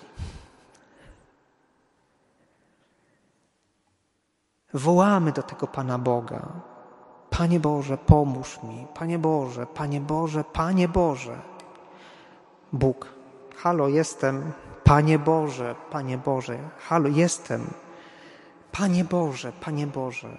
Wołamy 4.74 5.32
do 5.32 5.44
tego 5.44 5.68
Pana 5.68 5.98
Boga, 6.00 6.71
Panie 7.38 7.60
Boże, 7.60 7.98
pomóż 7.98 8.64
mi. 8.64 8.88
Panie 8.94 9.20
Boże, 9.20 9.66
Panie 9.66 10.02
Boże, 10.02 10.44
Panie 10.44 10.88
Boże. 10.88 11.42
Bóg, 12.74 13.08
halo, 13.56 13.88
jestem. 13.88 14.52
Panie 14.84 15.20
Boże, 15.20 15.76
Panie 15.92 16.18
Boże, 16.18 16.60
halo, 16.78 17.10
jestem. 17.10 17.74
Panie 18.72 19.04
Boże, 19.04 19.52
Panie 19.52 19.88
Boże. 19.88 20.38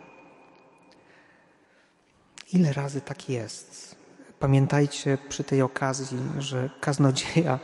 Ile 2.53 2.73
razy 2.73 3.01
tak 3.01 3.29
jest? 3.29 3.97
Pamiętajcie 4.39 5.19
przy 5.29 5.45
tej 5.45 5.63
okazji, 5.63 6.19
że 6.39 6.71
kaznodzieja 6.81 7.59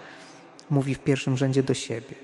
mówi 0.70 0.94
w 0.94 0.98
pierwszym 0.98 1.36
rzędzie 1.36 1.62
do 1.62 1.74
siebie. 1.74 2.14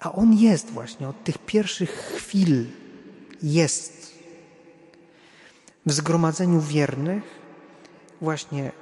A 0.00 0.12
on 0.12 0.32
jest 0.32 0.70
właśnie 0.70 1.08
od 1.08 1.24
tych 1.24 1.38
pierwszych 1.38 1.90
chwil, 1.90 2.66
jest. 3.42 4.03
W 5.86 5.92
zgromadzeniu 5.92 6.60
wiernych, 6.60 7.22
właśnie 8.20 8.72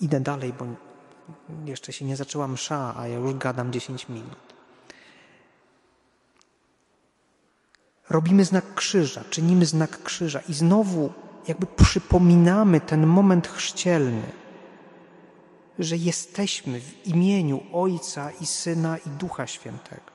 idę 0.00 0.20
dalej, 0.20 0.52
bo 0.52 0.66
jeszcze 1.64 1.92
się 1.92 2.04
nie 2.04 2.16
zaczęła 2.16 2.48
msza, 2.48 2.94
a 2.96 3.08
ja 3.08 3.18
już 3.18 3.34
gadam 3.34 3.72
10 3.72 4.08
minut. 4.08 4.54
Robimy 8.10 8.44
znak 8.44 8.74
krzyża, 8.74 9.24
czynimy 9.30 9.66
znak 9.66 10.02
krzyża 10.02 10.40
i 10.48 10.54
znowu 10.54 11.12
jakby 11.48 11.66
przypominamy 11.66 12.80
ten 12.80 13.06
moment 13.06 13.48
chrzcielny, 13.48 14.32
że 15.78 15.96
jesteśmy 15.96 16.80
w 16.80 17.06
imieniu 17.06 17.60
Ojca 17.72 18.30
i 18.30 18.46
Syna 18.46 18.98
i 18.98 19.08
Ducha 19.10 19.46
Świętego. 19.46 20.12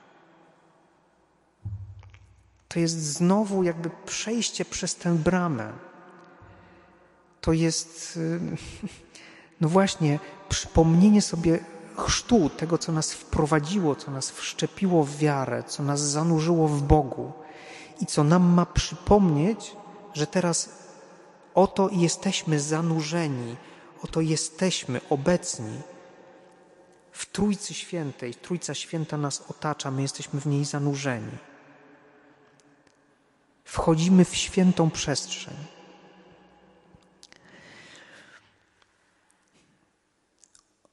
To 2.68 2.80
jest 2.80 3.02
znowu 3.02 3.62
jakby 3.62 3.90
przejście 4.06 4.64
przez 4.64 4.96
tę 4.96 5.14
bramę. 5.14 5.87
To 7.48 7.52
jest, 7.52 8.16
y, 8.16 8.40
no 9.60 9.68
właśnie, 9.68 10.18
przypomnienie 10.48 11.22
sobie 11.22 11.58
chrztu, 11.96 12.50
tego, 12.50 12.78
co 12.78 12.92
nas 12.92 13.12
wprowadziło, 13.12 13.96
co 13.96 14.10
nas 14.10 14.30
wszczepiło 14.30 15.04
w 15.04 15.16
wiarę, 15.16 15.62
co 15.66 15.82
nas 15.82 16.00
zanurzyło 16.00 16.68
w 16.68 16.82
Bogu 16.82 17.32
i 18.00 18.06
co 18.06 18.24
nam 18.24 18.42
ma 18.42 18.66
przypomnieć, 18.66 19.76
że 20.14 20.26
teraz 20.26 20.70
oto 21.54 21.88
jesteśmy 21.92 22.60
zanurzeni, 22.60 23.56
oto 24.02 24.20
jesteśmy 24.20 25.00
obecni 25.10 25.80
w 27.12 27.26
Trójcy 27.26 27.74
Świętej. 27.74 28.34
Trójca 28.34 28.74
Święta 28.74 29.16
nas 29.16 29.44
otacza, 29.50 29.90
my 29.90 30.02
jesteśmy 30.02 30.40
w 30.40 30.46
niej 30.46 30.64
zanurzeni. 30.64 31.38
Wchodzimy 33.64 34.24
w 34.24 34.36
świętą 34.36 34.90
przestrzeń. 34.90 35.77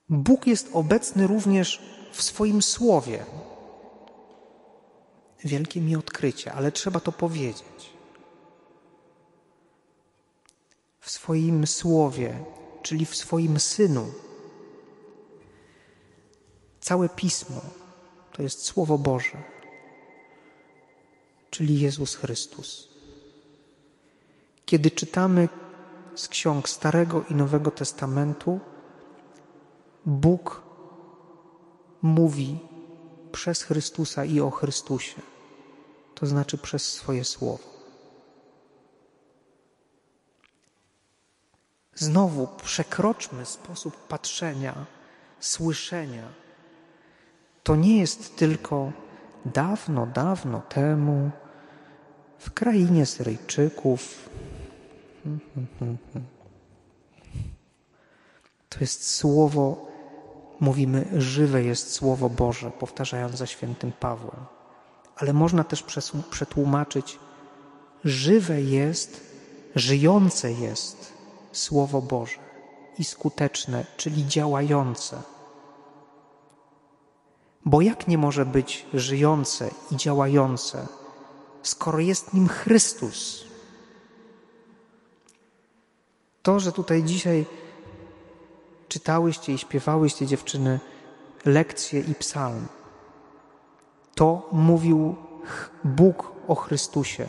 Bóg 0.09 0.47
jest 0.47 0.69
obecny 0.73 1.27
również 1.27 1.81
w 2.11 2.23
swoim 2.23 2.61
słowie. 2.61 3.25
Wielkie 5.43 5.81
mi 5.81 5.95
odkrycie, 5.95 6.53
ale 6.53 6.71
trzeba 6.71 6.99
to 6.99 7.11
powiedzieć. 7.11 7.93
W 10.99 11.11
swoim 11.11 11.67
słowie, 11.67 12.43
czyli 12.81 13.05
w 13.05 13.15
swoim 13.15 13.59
synu. 13.59 14.11
Całe 16.79 17.09
pismo 17.09 17.61
to 18.31 18.41
jest 18.41 18.65
Słowo 18.65 18.97
Boże, 18.97 19.43
czyli 21.49 21.79
Jezus 21.79 22.15
Chrystus. 22.15 22.89
Kiedy 24.65 24.91
czytamy 24.91 25.49
z 26.15 26.27
ksiąg 26.27 26.69
Starego 26.69 27.23
i 27.29 27.35
Nowego 27.35 27.71
Testamentu, 27.71 28.59
Bóg 30.05 30.61
mówi 32.01 32.59
przez 33.31 33.63
Chrystusa 33.63 34.25
i 34.25 34.39
o 34.41 34.51
Chrystusie, 34.51 35.21
to 36.15 36.25
znaczy 36.25 36.57
przez 36.57 36.93
swoje 36.93 37.23
słowo. 37.23 37.75
Znowu 41.95 42.47
przekroczmy 42.47 43.45
sposób 43.45 44.07
patrzenia, 44.07 44.85
słyszenia. 45.39 46.27
To 47.63 47.75
nie 47.75 47.99
jest 47.99 48.35
tylko 48.35 48.91
dawno, 49.45 50.05
dawno 50.07 50.61
temu 50.61 51.31
w 52.37 52.51
krainie 52.51 53.05
Syryjczyków. 53.05 54.29
To 58.69 58.79
jest 58.79 59.11
słowo 59.11 59.94
mówimy, 60.59 61.07
żywe 61.17 61.63
jest 61.63 61.93
Słowo 61.93 62.29
Boże, 62.29 62.71
powtarzając 62.71 63.35
za 63.35 63.45
świętym 63.45 63.91
Pawłem. 63.91 64.45
Ale 65.15 65.33
można 65.33 65.63
też 65.63 65.83
przetłumaczyć, 66.29 67.19
żywe 68.03 68.61
jest, 68.61 69.21
żyjące 69.75 70.51
jest 70.51 71.13
Słowo 71.51 72.01
Boże 72.01 72.37
i 72.97 73.03
skuteczne, 73.03 73.85
czyli 73.97 74.27
działające. 74.27 75.21
Bo 77.65 77.81
jak 77.81 78.07
nie 78.07 78.17
może 78.17 78.45
być 78.45 78.85
żyjące 78.93 79.69
i 79.91 79.95
działające, 79.95 80.87
skoro 81.63 81.99
jest 81.99 82.33
nim 82.33 82.47
Chrystus? 82.47 83.45
To, 86.43 86.59
że 86.59 86.71
tutaj 86.71 87.03
dzisiaj 87.03 87.45
czytałyście 88.95 89.53
i 89.53 89.57
śpiewałyście 89.57 90.27
dziewczyny 90.27 90.79
lekcje 91.45 91.99
i 91.99 92.15
psalm. 92.15 92.67
To 94.15 94.49
mówił 94.51 95.15
Bóg 95.83 96.31
o 96.47 96.55
Chrystusie. 96.55 97.27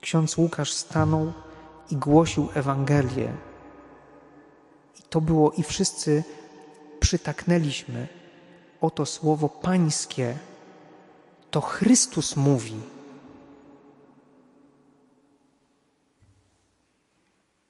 Ksiądz 0.00 0.38
Łukasz 0.38 0.72
stanął 0.72 1.32
i 1.90 1.96
głosił 1.96 2.48
Ewangelię. 2.54 3.32
I 5.00 5.02
to 5.10 5.20
było, 5.20 5.50
i 5.50 5.62
wszyscy 5.62 6.24
przytaknęliśmy. 7.00 8.08
Oto 8.80 9.06
słowo 9.06 9.48
Pańskie. 9.48 10.36
To 11.50 11.60
Chrystus 11.60 12.36
mówi. 12.36 12.80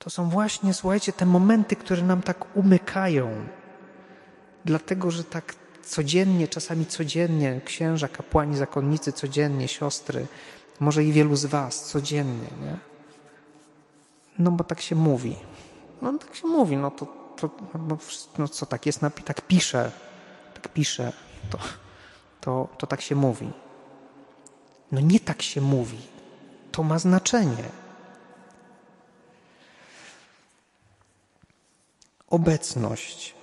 To 0.05 0.11
są 0.11 0.31
właśnie, 0.31 0.75
słuchajcie, 0.75 1.13
te 1.13 1.27
momenty, 1.27 1.77
które 1.77 2.03
nam 2.03 2.23
tak 2.23 2.57
umykają. 2.57 3.31
Dlatego, 4.65 5.11
że 5.11 5.25
tak 5.25 5.55
codziennie, 5.83 6.49
czasami 6.49 6.87
codziennie, 6.87 7.61
księża, 7.65 8.09
kapłani, 8.09 8.57
zakonnicy, 8.57 9.13
codziennie, 9.13 9.69
siostry, 9.69 10.27
może 10.81 11.05
i 11.05 11.13
wielu 11.13 11.37
z 11.37 11.45
Was 11.45 11.85
codziennie, 11.85 12.49
nie? 12.63 12.77
No 14.39 14.51
bo 14.51 14.65
tak 14.65 14.81
się 14.81 14.97
mówi. 14.97 15.37
No 16.03 16.19
tak 16.19 16.35
się 16.35 16.47
mówi, 16.47 16.77
no 16.77 16.91
to, 16.91 17.07
to 17.37 17.51
no, 18.39 18.49
co 18.49 18.67
tak 18.67 18.87
jest, 18.87 19.01
tak 19.25 19.47
pisze, 19.47 19.93
tak 20.55 20.69
pisze, 20.69 21.13
to, 21.51 21.59
to, 22.41 22.69
to 22.79 22.87
tak 22.87 23.01
się 23.01 23.15
mówi. 23.15 23.53
No 24.93 25.01
nie 25.01 25.21
tak 25.21 25.43
się 25.43 25.61
mówi. 25.61 25.99
To 26.73 26.83
ma 26.83 26.99
znaczenie. 26.99 27.82
Obecność. 32.33 33.35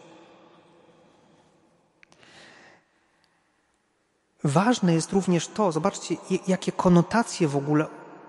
Ważne 4.44 4.94
jest 4.94 5.12
również 5.12 5.48
to, 5.48 5.72
zobaczcie, 5.72 6.16
jakie 6.48 6.72
konotacje 6.72 7.48
w 7.48 7.58
ogóle 7.58 7.86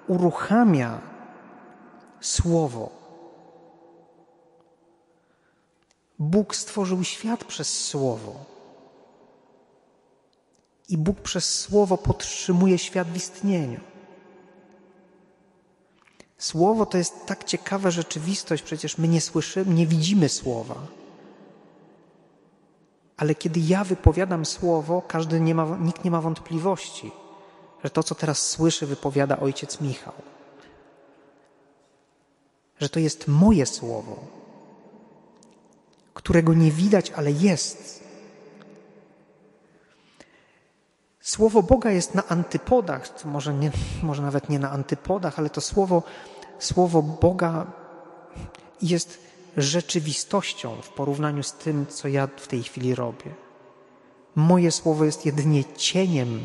uruchamia 0.07 1.01
słowo. 2.21 2.91
Bóg 6.19 6.57
stworzył 6.57 7.05
świat 7.05 7.45
przez 7.45 7.87
słowo. 7.87 8.35
I 10.89 10.99
Bóg 10.99 11.21
przez 11.21 11.59
słowo 11.59 11.99
podtrzymuje 11.99 12.79
świat 12.79 13.09
w 13.09 13.17
istnieniu. 13.17 13.90
Słowo 16.41 16.87
to 16.87 16.99
jest 16.99 17.27
tak 17.27 17.45
ciekawa 17.45 17.91
rzeczywistość, 17.91 18.63
przecież 18.63 18.99
my 18.99 19.09
nie 19.09 19.21
słyszymy, 19.21 19.75
nie 19.75 19.87
widzimy 19.87 20.29
słowa. 20.29 20.75
Ale 23.17 23.35
kiedy 23.35 23.61
ja 23.61 23.85
wypowiadam 23.85 24.47
słowo, 24.47 25.03
każdy 25.09 25.41
nie 25.41 25.55
ma, 25.55 25.77
nikt 25.81 26.05
nie 26.05 26.11
ma 26.11 26.21
wątpliwości, 26.21 27.13
że 27.85 27.91
to, 27.91 28.03
co 28.03 28.15
teraz 28.15 28.49
słyszy, 28.49 28.87
wypowiada 28.87 29.41
ojciec 29.41 29.81
Michał. 29.81 30.13
Że 32.79 32.89
to 32.89 33.01
jest 33.01 33.29
moje 33.29 33.67
słowo, 33.67 34.17
którego 36.15 36.55
nie 36.55 36.71
widać, 36.71 37.11
ale 37.11 37.33
jest. 37.33 38.05
Słowo 41.31 41.63
Boga 41.63 41.91
jest 41.91 42.15
na 42.15 42.29
antypodach, 42.29 43.25
może, 43.25 43.55
nie, 43.55 43.71
może 44.03 44.23
nawet 44.23 44.49
nie 44.49 44.59
na 44.59 44.71
antypodach, 44.71 45.39
ale 45.39 45.51
to 45.51 45.61
słowo, 45.61 46.03
słowo 46.59 47.03
Boga 47.03 47.67
jest 48.83 49.19
rzeczywistością 49.57 50.83
w 50.83 50.89
porównaniu 50.89 51.43
z 51.43 51.53
tym, 51.53 51.87
co 51.87 52.09
ja 52.09 52.29
w 52.37 52.49
tej 52.49 52.63
chwili 52.63 52.95
robię. 52.95 53.35
Moje 54.35 54.71
słowo 54.73 55.05
jest 55.05 55.27
jedynie 55.27 55.65
cieniem 55.65 56.41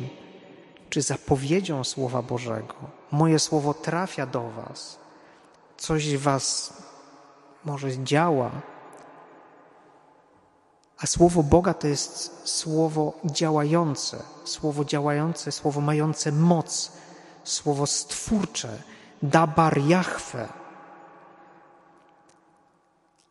czy 0.90 1.02
zapowiedzią 1.02 1.84
Słowa 1.84 2.22
Bożego. 2.22 2.76
Moje 3.12 3.40
słowo 3.40 3.74
trafia 3.74 4.26
do 4.26 4.50
Was, 4.50 5.00
coś 5.78 6.18
Was 6.18 6.74
może 7.64 8.04
działa, 8.04 8.52
a 10.98 11.08
Słowo 11.08 11.44
Boga 11.44 11.74
to 11.74 11.88
jest 11.88 12.42
słowo 12.50 13.14
działające, 13.26 14.24
słowo 14.44 14.86
działające, 14.86 15.52
słowo 15.52 15.82
mające 15.82 16.32
moc, 16.32 16.92
słowo 17.44 17.88
stwórcze, 17.88 18.82
dabar 19.24 19.78
Jahwe. 19.78 20.48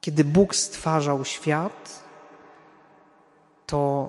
Kiedy 0.00 0.24
Bóg 0.24 0.54
stwarzał 0.54 1.24
świat, 1.24 2.04
to 3.66 4.08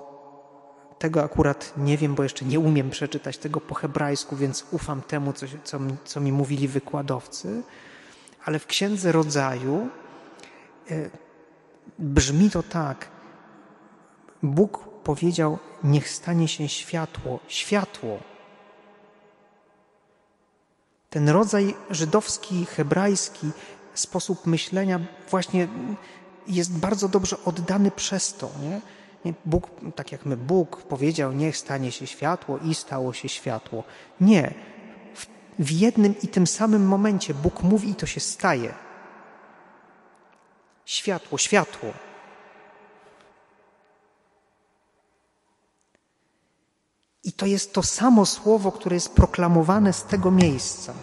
tego 0.98 1.24
akurat 1.24 1.72
nie 1.76 1.98
wiem, 1.98 2.14
bo 2.14 2.22
jeszcze 2.22 2.44
nie 2.44 2.60
umiem 2.60 2.90
przeczytać 2.90 3.38
tego 3.38 3.60
po 3.60 3.74
hebrajsku, 3.74 4.36
więc 4.36 4.64
ufam 4.70 5.02
temu, 5.02 5.32
co, 5.32 5.46
co, 5.64 5.78
co 6.04 6.20
mi 6.20 6.32
mówili 6.32 6.68
wykładowcy. 6.68 7.62
Ale 8.44 8.58
w 8.58 8.66
Księdze 8.66 9.12
Rodzaju 9.12 9.88
e, 10.90 11.10
brzmi 11.98 12.50
to 12.50 12.62
tak. 12.62 13.15
Bóg 14.46 14.88
powiedział: 15.04 15.58
Niech 15.84 16.10
stanie 16.10 16.48
się 16.48 16.68
światło. 16.68 17.40
Światło. 17.48 18.18
Ten 21.10 21.28
rodzaj 21.28 21.74
żydowski, 21.90 22.66
hebrajski 22.66 23.50
sposób 23.94 24.46
myślenia 24.46 25.00
właśnie 25.30 25.68
jest 26.46 26.78
bardzo 26.78 27.08
dobrze 27.08 27.36
oddany 27.44 27.90
przez 27.90 28.34
to. 28.34 28.50
Nie? 28.62 28.80
Bóg, 29.44 29.70
tak 29.94 30.12
jak 30.12 30.26
my, 30.26 30.36
Bóg 30.36 30.82
powiedział, 30.82 31.32
niech 31.32 31.56
stanie 31.56 31.92
się 31.92 32.06
światło 32.06 32.58
i 32.58 32.74
stało 32.74 33.12
się 33.12 33.28
światło. 33.28 33.84
Nie. 34.20 34.54
W, 35.14 35.26
w 35.58 35.70
jednym 35.70 36.14
i 36.22 36.28
tym 36.28 36.46
samym 36.46 36.86
momencie 36.86 37.34
Bóg 37.34 37.62
mówi 37.62 37.90
i 37.90 37.94
to 37.94 38.06
się 38.06 38.20
staje. 38.20 38.74
Światło, 40.84 41.38
światło. 41.38 41.92
I 47.26 47.32
to 47.32 47.46
jest 47.46 47.72
to 47.72 47.82
samo 47.82 48.26
słowo, 48.26 48.72
które 48.72 48.96
jest 48.96 49.14
proklamowane 49.14 49.92
z 49.92 50.02
tego 50.02 50.30
miejsca. 50.30 50.94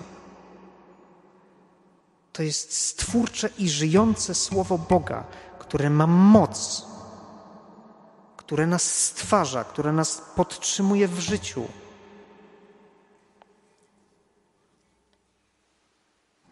To 2.34 2.44
jest 2.44 2.78
stwórcze 2.78 3.50
i 3.58 3.70
żyjące 3.70 4.36
słowo 4.36 4.78
Boga, 4.78 5.24
które 5.60 5.90
ma 5.90 6.08
moc 6.08 6.94
które 8.46 8.68
nas 8.68 8.84
stwarza, 8.84 9.64
które 9.64 9.92
nas 9.92 10.22
podtrzymuje 10.36 11.08
w 11.08 11.20
życiu. 11.20 11.68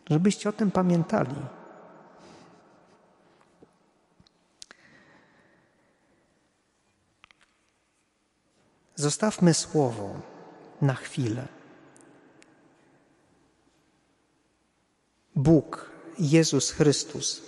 Żebyście 0.10 0.50
o 0.50 0.54
tym 0.54 0.72
pamiętali. 0.72 1.36
Zostawmy 9.02 9.54
słowo 9.54 10.10
na 10.82 10.94
chwilę. 10.94 11.48
Bóg, 15.36 15.92
Jezus 16.20 16.72
Chrystus, 16.72 17.42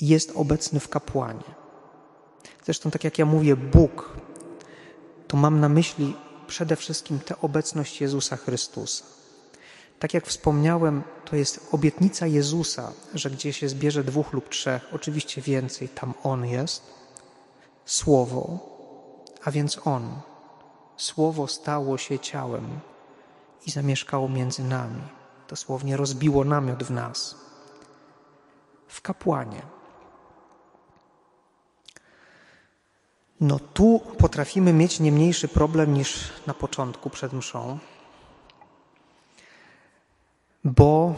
jest 0.00 0.32
obecny 0.34 0.80
w 0.80 0.88
kapłanie. 0.88 1.54
Zresztą, 2.64 2.90
tak 2.90 3.04
jak 3.04 3.18
ja 3.18 3.26
mówię, 3.26 3.56
Bóg, 3.56 4.12
to 5.28 5.36
mam 5.36 5.60
na 5.60 5.68
myśli 5.68 6.16
przede 6.46 6.76
wszystkim 6.76 7.18
tę 7.18 7.40
obecność 7.40 8.00
Jezusa 8.00 8.36
Chrystusa. 8.36 9.04
Tak 9.98 10.14
jak 10.14 10.26
wspomniałem, 10.26 11.02
to 11.24 11.36
jest 11.36 11.68
obietnica 11.72 12.26
Jezusa, 12.26 12.92
że 13.14 13.30
gdzie 13.30 13.52
się 13.52 13.68
zbierze 13.68 14.04
dwóch 14.04 14.32
lub 14.32 14.48
trzech, 14.48 14.82
oczywiście 14.92 15.42
więcej, 15.42 15.88
tam 15.88 16.14
On 16.22 16.46
jest. 16.46 16.82
Słowo, 17.84 18.77
a 19.48 19.50
więc 19.50 19.86
On. 19.86 20.20
Słowo 20.96 21.46
stało 21.46 21.98
się 21.98 22.18
ciałem 22.18 22.80
i 23.66 23.70
zamieszkało 23.70 24.28
między 24.28 24.64
nami. 24.64 25.02
Dosłownie 25.48 25.96
rozbiło 25.96 26.44
namiot 26.44 26.84
w 26.84 26.90
nas. 26.90 27.36
W 28.88 29.00
kapłanie 29.00 29.62
No 33.40 33.58
tu 33.58 34.00
potrafimy 34.18 34.72
mieć 34.72 35.00
nie 35.00 35.12
mniejszy 35.12 35.48
problem 35.48 35.94
niż 35.94 36.32
na 36.46 36.54
początku 36.54 37.10
przed 37.10 37.32
mszą, 37.32 37.78
bo 40.64 41.14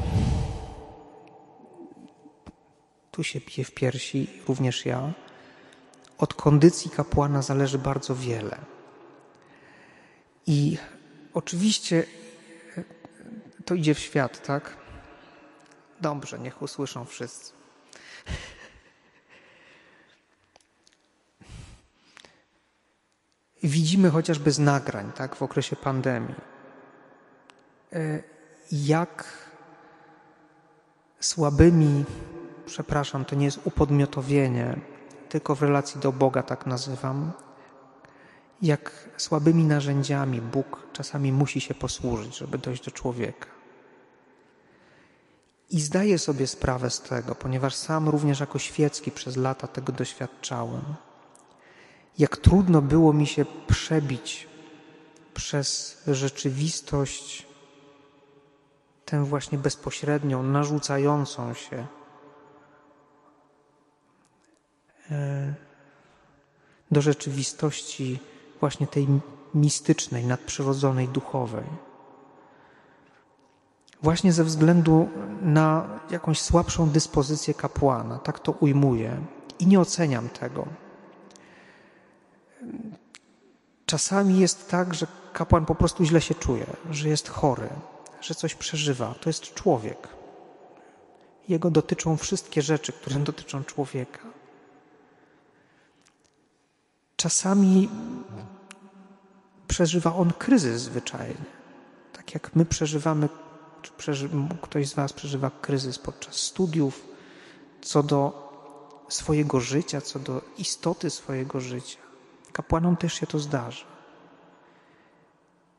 tu 3.11 3.23
się 3.25 3.41
bije 3.41 3.65
w 3.65 3.75
piersi, 3.75 4.29
również 4.49 4.87
ja. 4.87 5.13
Od 6.21 6.35
kondycji 6.35 6.91
kapłana 6.91 7.43
zależy 7.43 7.79
bardzo 7.79 8.15
wiele. 8.15 8.59
I 10.47 10.79
oczywiście 11.35 12.05
to 13.65 13.75
idzie 13.75 13.95
w 13.95 13.99
świat, 13.99 14.47
tak? 14.47 14.77
Dobrze, 16.01 16.39
niech 16.39 16.63
usłyszą 16.63 17.05
wszyscy. 17.05 17.53
Widzimy 23.63 24.11
chociażby 24.11 24.51
z 24.51 24.59
nagrań 24.59 25.13
tak, 25.13 25.37
w 25.37 25.43
okresie 25.43 25.77
pandemii, 25.77 26.35
e, 27.93 28.23
jak 28.73 29.25
słabymi, 31.21 32.05
przepraszam, 32.67 33.25
to 33.25 33.37
nie 33.37 33.45
jest 33.45 33.61
upodmiotowienie, 33.65 34.81
tylko 35.31 35.55
w 35.55 35.63
relacji 35.63 36.01
do 36.01 36.13
Boga 36.13 36.43
tak 36.43 36.67
nazywam, 36.67 37.33
jak 38.63 39.09
słabymi 39.17 39.65
narzędziami 39.65 40.41
Bóg 40.41 40.87
czasami 40.93 41.33
musi 41.33 41.61
się 41.61 41.75
posłużyć, 41.75 42.39
żeby 42.39 42.59
dojść 42.59 42.85
do 42.85 42.91
człowieka. 42.91 43.47
I 45.71 45.81
zdaję 45.81 46.19
sobie 46.19 46.47
sprawę 46.47 46.91
z 46.91 47.01
tego, 47.01 47.35
ponieważ 47.35 47.75
sam 47.75 48.09
również 48.09 48.41
jako 48.41 48.59
świecki 48.59 49.11
przez 49.11 49.37
lata 49.37 49.67
tego 49.67 49.93
doświadczałem 49.93 50.83
jak 52.21 52.37
trudno 52.37 52.83
było 52.83 53.13
mi 53.13 53.27
się 53.27 53.45
przebić 53.67 54.49
przez 55.35 55.99
rzeczywistość, 56.07 57.47
tę 59.05 59.25
właśnie 59.25 59.59
bezpośrednią, 59.59 60.43
narzucającą 60.43 61.55
się. 61.55 61.87
Do 66.91 67.03
rzeczywistości 67.03 68.19
właśnie 68.61 68.87
tej 68.87 69.07
mistycznej, 69.55 70.27
nadprzyrodzonej, 70.27 71.09
duchowej. 71.09 71.65
Właśnie 74.03 74.33
ze 74.33 74.45
względu 74.45 75.09
na 75.43 76.01
jakąś 76.11 76.41
słabszą 76.41 76.91
dyspozycję 76.91 77.55
kapłana, 77.55 78.19
tak 78.19 78.39
to 78.39 78.53
ujmuję 78.53 79.17
i 79.59 79.67
nie 79.67 79.81
oceniam 79.81 80.29
tego. 80.29 80.67
Czasami 83.87 84.41
jest 84.41 84.71
tak, 84.71 84.95
że 84.95 85.07
kapłan 85.33 85.67
po 85.67 85.75
prostu 85.75 86.05
źle 86.05 86.21
się 86.21 86.35
czuje, 86.35 86.67
że 86.91 87.09
jest 87.09 87.29
chory, 87.29 87.69
że 88.21 88.35
coś 88.35 88.55
przeżywa. 88.55 89.15
To 89.21 89.29
jest 89.29 89.55
człowiek. 89.55 90.09
Jego 91.49 91.71
dotyczą 91.71 92.17
wszystkie 92.17 92.63
rzeczy, 92.63 92.93
które 92.93 93.17
dotyczą 93.17 93.65
człowieka. 93.65 94.40
Czasami 97.21 97.89
przeżywa 99.69 100.15
on 100.15 100.33
kryzys 100.33 100.83
zwyczajny. 100.83 101.45
Tak 102.13 102.35
jak 102.35 102.57
my 102.57 102.65
przeżywamy, 102.65 103.29
czy 103.83 103.93
przeży, 103.93 104.29
ktoś 104.63 104.89
z 104.89 104.95
Was 104.95 105.13
przeżywa 105.13 105.51
kryzys 105.61 105.99
podczas 105.99 106.35
studiów, 106.35 107.05
co 107.83 108.03
do 108.03 108.51
swojego 109.09 109.61
życia, 109.61 110.01
co 110.01 110.19
do 110.19 110.43
istoty 110.59 111.11
swojego 111.11 111.61
życia. 111.61 111.99
Kapłanom 112.53 112.97
też 112.97 113.15
się 113.15 113.27
to 113.27 113.39
zdarza. 113.39 113.85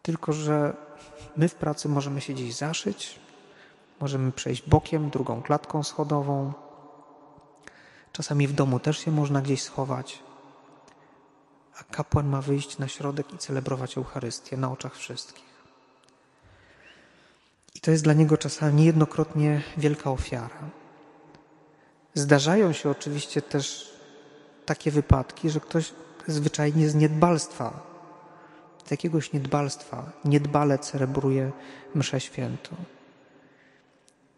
Tylko, 0.01 0.33
że 0.33 0.73
my 1.37 1.49
w 1.49 1.55
pracy 1.55 1.89
możemy 1.89 2.21
się 2.21 2.33
gdzieś 2.33 2.55
zaszyć, 2.55 3.19
możemy 3.99 4.31
przejść 4.31 4.69
bokiem, 4.69 5.09
drugą 5.09 5.41
klatką 5.41 5.83
schodową. 5.83 6.53
Czasami 8.11 8.47
w 8.47 8.53
domu 8.53 8.79
też 8.79 8.97
się 8.97 9.11
można 9.11 9.41
gdzieś 9.41 9.61
schować. 9.61 10.30
A 11.79 11.83
Kapłan 11.83 12.27
ma 12.27 12.41
wyjść 12.41 12.77
na 12.77 12.87
środek 12.87 13.33
i 13.33 13.37
celebrować 13.37 13.97
Eucharystię 13.97 14.57
na 14.57 14.71
oczach 14.71 14.95
wszystkich. 14.95 15.51
I 17.75 17.79
to 17.79 17.91
jest 17.91 18.03
dla 18.03 18.13
niego 18.13 18.37
czasami 18.37 18.73
niejednokrotnie 18.73 19.61
wielka 19.77 20.11
ofiara. 20.11 20.69
Zdarzają 22.13 22.73
się 22.73 22.89
oczywiście 22.89 23.41
też 23.41 23.91
takie 24.65 24.91
wypadki, 24.91 25.49
że 25.49 25.59
ktoś 25.59 25.93
zwyczajnie 26.27 26.89
z 26.89 26.95
niedbalstwa, 26.95 27.79
z 28.85 28.91
jakiegoś 28.91 29.33
niedbalstwa, 29.33 30.11
niedbale 30.25 30.79
celebruje 30.79 31.51
mszę 31.95 32.19
świętą. 32.19 32.75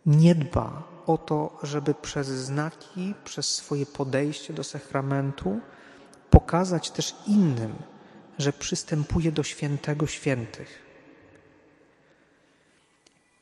Nie 0.06 0.36
dba 0.36 0.84
o 1.06 1.18
to, 1.18 1.58
żeby 1.64 1.94
przez 1.94 2.28
znaki, 2.28 3.14
przez 3.24 3.56
swoje 3.56 3.86
podejście 3.86 4.54
do 4.54 4.64
sakramentu 4.64 5.60
pokazać 6.34 6.92
też 6.92 7.16
innym, 7.28 7.76
że 8.38 8.54
przystępuje 8.54 9.32
do 9.32 9.44
świętego 9.44 10.08
świętych. 10.08 10.82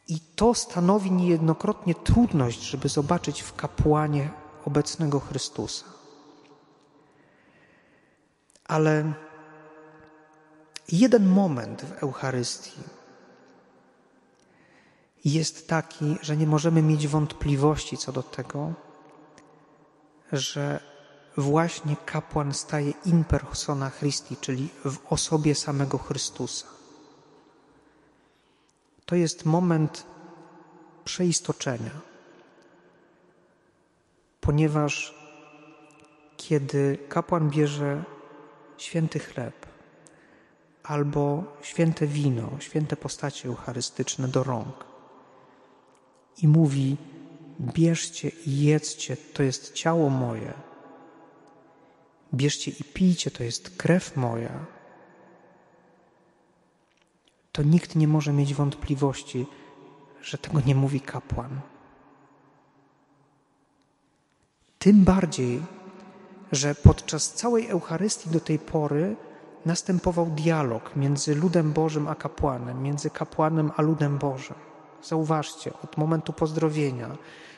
I 0.08 0.20
to 0.36 0.54
stanowi 0.54 1.12
niejednokrotnie 1.12 1.96
trudność, 1.96 2.62
żeby 2.62 2.90
zobaczyć 2.90 3.42
w 3.42 3.56
kapłanie 3.56 4.30
obecnego 4.66 5.20
Chrystusa. 5.20 5.86
Ale 8.68 9.14
jeden 10.92 11.26
moment 11.26 11.82
w 11.82 12.04
Eucharystii 12.04 12.82
jest 15.26 15.68
taki, 15.68 16.18
że 16.22 16.38
nie 16.38 16.48
możemy 16.48 16.82
mieć 16.82 17.08
wątpliwości 17.08 17.98
co 17.98 18.12
do 18.12 18.24
tego, 18.24 18.74
że 20.32 20.91
właśnie 21.38 21.96
kapłan 22.06 22.54
staje 22.54 22.94
in 23.06 23.24
persona 23.24 23.92
Christi, 23.92 24.38
czyli 24.38 24.70
w 24.86 24.98
osobie 25.10 25.56
samego 25.56 25.98
Chrystusa. 25.98 26.68
To 29.06 29.16
jest 29.16 29.46
moment 29.46 30.06
przeistoczenia, 31.06 31.92
ponieważ 34.42 35.16
kiedy 36.38 36.98
kapłan 37.10 37.50
bierze 37.50 38.04
święty 38.78 39.20
chleb 39.20 39.66
albo 40.84 41.44
święte 41.62 42.08
wino, 42.08 42.50
święte 42.60 42.96
postacie 42.96 43.50
eucharystyczne 43.50 44.28
do 44.28 44.44
rąk 44.44 44.86
i 46.38 46.48
mówi: 46.48 46.98
Bierzcie 47.60 48.30
i 48.30 48.62
jedzcie, 48.62 49.18
to 49.18 49.44
jest 49.44 49.74
ciało 49.74 50.10
moje. 50.10 50.71
Bierzcie 52.34 52.72
i 52.72 52.84
pijcie, 52.84 53.32
to 53.32 53.44
jest 53.44 53.78
krew 53.78 54.18
moja. 54.18 54.66
To 57.52 57.64
nikt 57.64 57.96
nie 57.96 58.08
może 58.08 58.34
mieć 58.34 58.54
wątpliwości, 58.54 59.46
że 60.22 60.38
tego 60.38 60.62
nie 60.66 60.76
mówi 60.76 61.02
kapłan. 61.02 61.62
Tym 64.80 65.04
bardziej, 65.04 65.62
że 66.52 66.76
podczas 66.76 67.34
całej 67.34 67.68
Eucharystii 67.68 68.30
do 68.30 68.40
tej 68.40 68.60
pory 68.60 69.16
następował 69.66 70.26
dialog 70.26 70.96
między 70.96 71.36
ludem 71.36 71.74
Bożym 71.74 72.08
a 72.08 72.16
kapłanem, 72.16 72.84
między 72.84 73.10
kapłanem 73.10 73.72
a 73.78 73.82
ludem 73.82 74.18
Bożym. 74.18 74.56
Zauważcie, 75.04 75.74
od 75.84 75.98
momentu 75.98 76.34
pozdrowienia, 76.34 77.18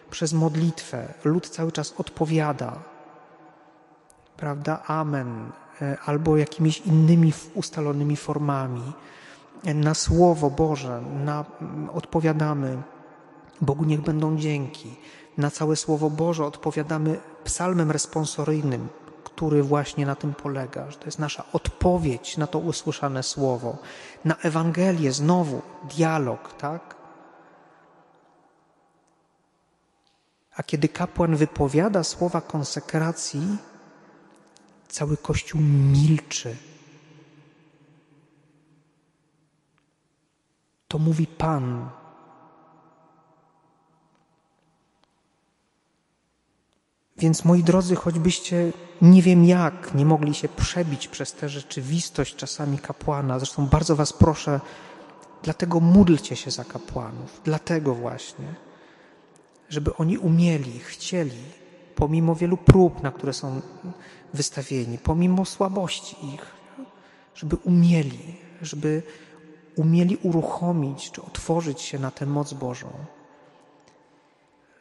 przez 0.10 0.34
modlitwę, 0.34 1.14
lud 1.24 1.50
cały 1.50 1.72
czas 1.72 1.94
odpowiada, 1.98 2.84
prawda? 4.44 4.84
Amen, 4.88 5.52
e, 5.82 5.98
albo 6.06 6.38
jakimiś 6.38 6.80
innymi 6.80 7.34
ustalonymi 7.54 8.16
formami. 8.16 8.94
E, 9.66 9.74
na 9.74 9.94
Słowo 9.94 10.50
Boże 10.50 11.02
na, 11.02 11.46
odpowiadamy, 11.94 12.82
Bogu 13.62 13.84
niech 13.84 14.02
będą 14.02 14.38
dzięki. 14.38 14.96
Na 15.38 15.52
całe 15.52 15.76
Słowo 15.76 16.10
Boże 16.10 16.46
odpowiadamy 16.46 17.20
psalmem 17.44 17.92
responsoryjnym, 17.92 18.90
który 19.24 19.64
właśnie 19.64 20.06
na 20.06 20.16
tym 20.16 20.34
polega, 20.34 20.92
że 20.92 20.98
to 20.98 21.06
jest 21.06 21.20
nasza 21.20 21.44
odpowiedź 21.54 22.38
na 22.38 22.48
to 22.48 22.60
usłyszane 22.60 23.24
Słowo. 23.24 23.78
Na 24.26 24.36
Ewangelię 24.36 25.12
znowu 25.12 25.62
dialog, 25.96 26.54
tak? 26.54 26.96
A 30.56 30.64
kiedy 30.64 30.88
kapłan 30.90 31.36
wypowiada 31.36 32.04
słowa 32.04 32.42
konsekracji, 32.42 33.58
cały 34.94 35.18
Kościół 35.18 35.62
milczy. 35.62 36.56
To 40.88 41.00
mówi 41.00 41.28
Pan. 41.28 41.90
Więc 47.18 47.46
moi 47.46 47.64
drodzy, 47.64 47.96
choćbyście 47.96 48.74
nie 49.02 49.22
wiem 49.22 49.46
jak 49.46 49.94
nie 49.94 50.06
mogli 50.06 50.34
się 50.34 50.50
przebić 50.50 51.08
przez 51.08 51.34
tę 51.34 51.50
rzeczywistość 51.50 52.36
czasami 52.36 52.78
kapłana, 52.80 53.40
zresztą 53.40 53.66
bardzo 53.66 53.96
Was 53.96 54.14
proszę, 54.14 54.60
dlatego 55.44 55.80
módlcie 55.80 56.36
się 56.36 56.52
za 56.52 56.64
kapłanów, 56.64 57.42
dlatego 57.44 57.96
właśnie 57.96 58.56
żeby 59.74 59.96
oni 59.96 60.18
umieli, 60.18 60.80
chcieli, 60.80 61.44
pomimo 61.96 62.36
wielu 62.36 62.58
prób, 62.58 63.04
na 63.04 63.12
które 63.12 63.34
są 63.34 63.62
wystawieni, 64.34 64.98
pomimo 64.98 65.46
słabości 65.46 66.16
ich, 66.34 66.46
żeby 67.36 67.56
umieli, 67.56 68.36
żeby 68.62 69.04
umieli 69.76 70.18
uruchomić 70.18 71.12
czy 71.12 71.24
otworzyć 71.24 71.82
się 71.82 72.00
na 72.00 72.12
tę 72.12 72.26
moc 72.26 72.54
Bożą, 72.54 72.90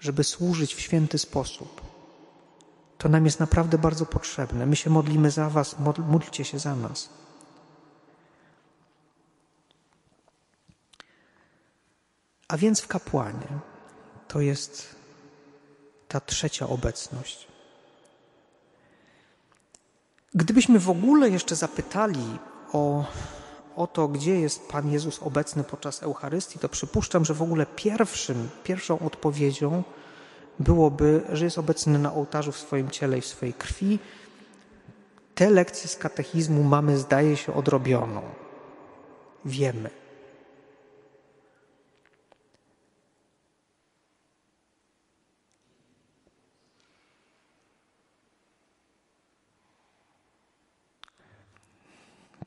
żeby 0.00 0.24
służyć 0.24 0.74
w 0.74 0.80
święty 0.80 1.18
sposób. 1.18 1.80
To 2.98 3.08
nam 3.08 3.24
jest 3.24 3.40
naprawdę 3.40 3.78
bardzo 3.78 4.06
potrzebne. 4.06 4.66
My 4.66 4.76
się 4.76 4.90
modlimy 4.90 5.30
za 5.30 5.50
Was, 5.50 5.76
módlcie 6.08 6.44
się 6.44 6.58
za 6.58 6.76
nas. 6.76 7.08
A 12.48 12.56
więc 12.56 12.80
w 12.80 12.88
kapłanie 12.88 13.48
to 14.28 14.40
jest 14.40 15.01
ta 16.12 16.20
trzecia 16.20 16.66
obecność. 16.68 17.46
Gdybyśmy 20.34 20.78
w 20.78 20.90
ogóle 20.90 21.30
jeszcze 21.30 21.56
zapytali 21.56 22.38
o, 22.72 23.04
o 23.76 23.86
to, 23.86 24.08
gdzie 24.08 24.40
jest 24.40 24.68
Pan 24.68 24.92
Jezus 24.92 25.22
obecny 25.22 25.64
podczas 25.64 26.02
Eucharystii, 26.02 26.58
to 26.58 26.68
przypuszczam, 26.68 27.24
że 27.24 27.34
w 27.34 27.42
ogóle 27.42 27.66
pierwszym, 27.66 28.48
pierwszą 28.64 28.98
odpowiedzią 28.98 29.82
byłoby, 30.58 31.22
że 31.32 31.44
jest 31.44 31.58
obecny 31.58 31.98
na 31.98 32.14
ołtarzu 32.14 32.52
w 32.52 32.58
swoim 32.58 32.90
ciele 32.90 33.18
i 33.18 33.20
w 33.20 33.26
swojej 33.26 33.54
krwi. 33.54 33.98
Te 35.34 35.50
lekcje 35.50 35.88
z 35.88 35.96
katechizmu 35.96 36.62
mamy, 36.62 36.98
zdaje 36.98 37.36
się, 37.36 37.54
odrobioną. 37.54 38.22
Wiemy. 39.44 40.01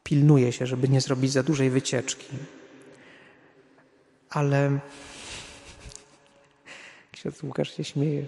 Pilnuje 0.06 0.52
się, 0.52 0.66
żeby 0.66 0.90
nie 0.90 1.02
zrobić 1.02 1.32
za 1.32 1.44
dużej 1.44 1.70
wycieczki. 1.70 2.28
Ale 4.30 4.80
ksiądz 7.12 7.44
Łukasz 7.44 7.78
się 7.78 7.84
śmieje. 7.84 8.26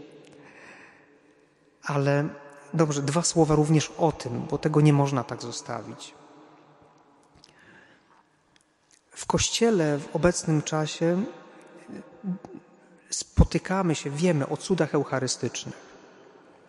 Ale 1.84 2.30
dobrze, 2.74 3.02
dwa 3.02 3.22
słowa 3.22 3.56
również 3.56 3.92
o 3.98 4.12
tym, 4.12 4.46
bo 4.50 4.58
tego 4.58 4.82
nie 4.82 4.94
można 4.94 5.24
tak 5.24 5.42
zostawić. 5.42 6.14
W 9.12 9.26
kościele 9.26 10.00
w 10.00 10.16
obecnym 10.16 10.62
czasie 10.62 11.24
spotykamy 13.10 13.96
się, 13.96 14.10
wiemy 14.10 14.48
o 14.48 14.58
cudach 14.58 14.96
eucharystycznych. 14.96 15.78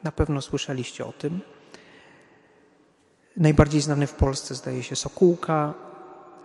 Na 0.03 0.13
pewno 0.13 0.43
słyszeliście 0.43 1.07
o 1.07 1.13
tym. 1.13 1.41
Najbardziej 3.39 3.81
znany 3.81 4.07
w 4.07 4.15
Polsce 4.15 4.55
zdaje 4.55 4.83
się 4.83 4.97
Sokółka, 4.97 5.75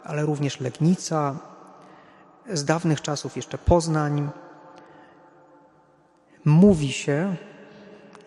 ale 0.03 0.25
również 0.25 0.59
Legnica, 0.59 1.35
z 2.49 2.65
dawnych 2.65 3.01
czasów 3.01 3.35
jeszcze 3.35 3.57
Poznań. 3.57 4.29
Mówi 6.45 6.91
się, 6.91 7.35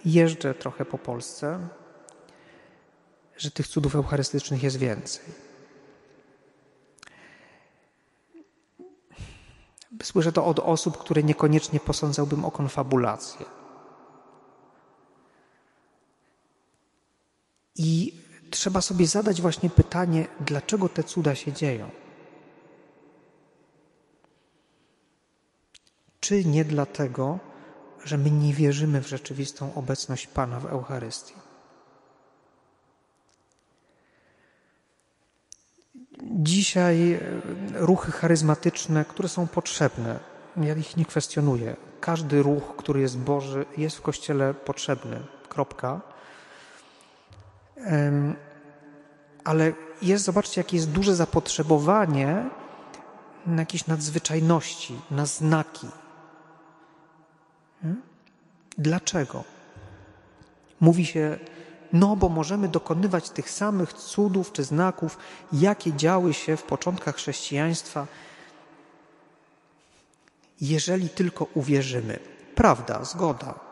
jeżdżę 0.05 0.55
trochę 0.55 0.85
po 0.85 0.99
Polsce, 0.99 1.69
że 3.37 3.51
tych 3.51 3.69
cudów 3.69 3.95
eucharystycznych 3.95 4.63
jest 4.63 4.77
więcej. 4.77 5.25
Słyszę 10.03 10.33
to 10.33 10.45
od 10.45 10.59
osób, 10.59 10.99
które 10.99 11.23
niekoniecznie 11.23 11.81
posądzałbym 11.81 12.45
o 12.45 12.51
konfabulację. 12.51 13.47
I 17.77 18.26
trzeba 18.51 18.81
sobie 18.81 19.07
zadać 19.07 19.43
właśnie 19.43 19.71
pytanie, 19.71 20.27
dlaczego 20.41 20.89
te 20.89 21.05
cuda 21.05 21.35
się 21.35 21.53
dzieją. 21.53 21.91
Czy 26.21 26.45
nie 26.45 26.65
dlatego, 26.65 27.39
że 28.05 28.19
my 28.19 28.31
nie 28.31 28.55
wierzymy 28.55 29.03
w 29.03 29.09
rzeczywistą 29.09 29.75
obecność 29.75 30.27
Pana 30.27 30.61
w 30.61 30.67
Eucharystii? 30.67 31.35
Dzisiaj 36.23 37.13
e, 37.13 37.21
ruchy 37.75 38.13
charyzmatyczne, 38.13 39.05
które 39.05 39.29
są 39.29 39.47
potrzebne, 39.47 40.21
ja 40.57 40.75
ich 40.75 40.97
nie 40.97 41.05
kwestionuję. 41.05 41.77
Każdy 42.01 42.43
ruch, 42.43 42.77
który 42.77 43.01
jest 43.01 43.19
Boży, 43.19 43.67
jest 43.77 43.97
w 43.97 44.03
Kościele 44.03 44.55
potrzebny. 44.55 45.21
Kropka. 45.49 46.16
Ale 49.45 49.73
jest, 50.03 50.25
zobaczcie, 50.25 50.61
jakie 50.61 50.77
jest 50.77 50.91
duże 50.91 51.15
zapotrzebowanie 51.15 52.45
na 53.47 53.63
jakieś 53.63 53.87
nadzwyczajności, 53.87 55.01
na 55.11 55.27
znaki. 55.27 55.89
Dlaczego? 58.79 59.45
Mówi 60.81 61.07
się, 61.07 61.39
no 61.93 62.17
bo 62.17 62.29
możemy 62.29 62.69
dokonywać 62.69 63.31
tych 63.31 63.51
samych 63.51 63.93
cudów 63.93 64.53
czy 64.53 64.65
znaków, 64.65 65.19
jakie 65.53 65.93
działy 65.93 66.35
się 66.35 66.57
w 66.57 66.63
początkach 66.63 67.17
chrześcijaństwa, 67.17 68.07
jeżeli 70.61 71.09
tylko 71.09 71.47
uwierzymy. 71.55 72.19
Prawda, 72.55 73.05
zgoda. 73.05 73.66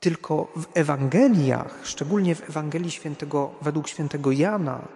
Tylko 0.00 0.52
w 0.56 0.66
Ewangeliach, 0.74 1.80
szczególnie 1.82 2.34
w 2.34 2.50
Ewangelii 2.50 2.90
świętego, 2.90 3.54
według 3.62 3.88
świętego 3.88 4.32
Jana, 4.32 4.88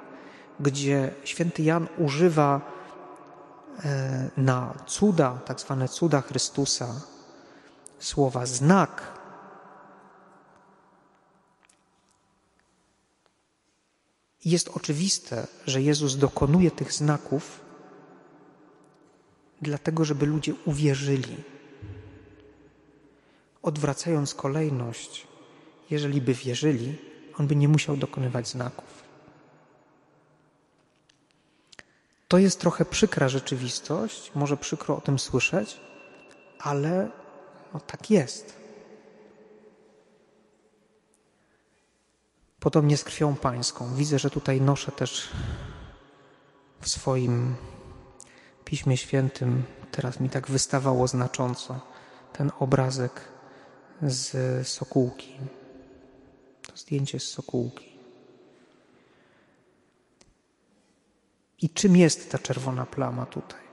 gdzie 0.61 1.15
święty 1.25 1.63
Jan 1.63 1.87
używa 1.99 2.61
e, 3.85 4.31
na 4.37 4.75
cuda, 4.87 5.39
tak 5.45 5.61
zwane 5.61 5.89
cuda 5.89 6.21
Chrystusa, 6.21 7.01
słowa 7.99 8.47
znak, 8.47 9.13
jest 14.45 14.69
oczywiste, 14.69 15.47
że 15.67 15.83
Jezus 15.83 16.17
dokonuje 16.17 16.71
tych 16.71 16.93
znaków, 16.93 17.61
dlatego 19.63 20.05
żeby 20.05 20.27
ludzie 20.27 20.55
uwierzyli. 20.65 21.54
Odwracając 23.65 24.35
kolejność, 24.35 25.27
jeżeli 25.91 26.21
by 26.21 26.35
wierzyli, 26.35 26.99
on 27.39 27.47
by 27.47 27.57
nie 27.57 27.69
musiał 27.69 27.97
dokonywać 27.97 28.49
znaków. 28.49 29.05
To 32.29 32.39
jest 32.39 32.61
trochę 32.61 32.85
przykra 32.85 33.29
rzeczywistość, 33.29 34.33
może 34.35 34.57
przykro 34.57 34.97
o 34.97 35.01
tym 35.01 35.19
słyszeć, 35.19 35.81
ale 36.59 37.11
no 37.75 37.81
tak 37.81 38.11
jest. 38.11 38.57
Podobnie 42.61 42.97
z 42.97 43.05
krwią 43.05 43.37
pańską. 43.37 43.95
Widzę, 43.95 44.19
że 44.19 44.31
tutaj 44.31 44.61
noszę 44.61 44.93
też 44.93 45.29
w 46.81 46.89
swoim 46.89 47.57
Piśmie 48.65 48.97
Świętym, 48.97 49.65
teraz 49.91 50.21
mi 50.21 50.31
tak 50.31 50.51
wystawało 50.51 51.09
znacząco 51.09 51.81
ten 52.33 52.51
obrazek 52.59 53.34
z 54.11 54.69
Sokółki. 54.69 55.37
To 56.67 56.77
zdjęcie 56.77 57.21
z 57.21 57.29
Sokółki. 57.29 57.95
I 61.63 61.71
czym 61.71 61.97
jest 61.97 62.31
ta 62.31 62.39
czerwona 62.39 62.87
plama 62.87 63.27
tutaj? 63.27 63.65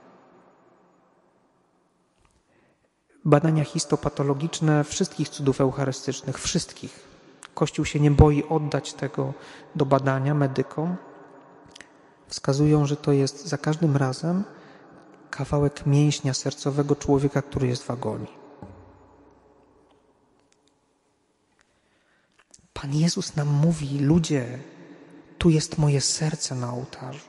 Badania 3.24 3.64
histopatologiczne 3.64 4.84
wszystkich 4.84 5.28
cudów 5.28 5.60
eucharystycznych, 5.60 6.38
wszystkich. 6.38 7.00
Kościół 7.54 7.84
się 7.84 8.00
nie 8.00 8.10
boi 8.10 8.44
oddać 8.48 8.92
tego 8.92 9.34
do 9.74 9.86
badania 9.86 10.34
medykom. 10.34 10.96
Wskazują, 12.28 12.86
że 12.86 12.96
to 12.96 13.12
jest 13.12 13.46
za 13.46 13.58
każdym 13.58 13.96
razem 13.96 14.44
kawałek 15.30 15.86
mięśnia 15.86 16.34
sercowego 16.34 16.96
człowieka, 16.96 17.42
który 17.42 17.66
jest 17.66 17.82
w 17.82 17.90
agonii. 17.90 18.41
Pan 22.82 22.94
Jezus 22.94 23.36
nam 23.36 23.48
mówi: 23.48 23.98
Ludzie, 23.98 24.58
tu 25.38 25.50
jest 25.50 25.78
moje 25.78 26.00
serce 26.00 26.54
na 26.54 26.72
ołtarzu. 26.72 27.28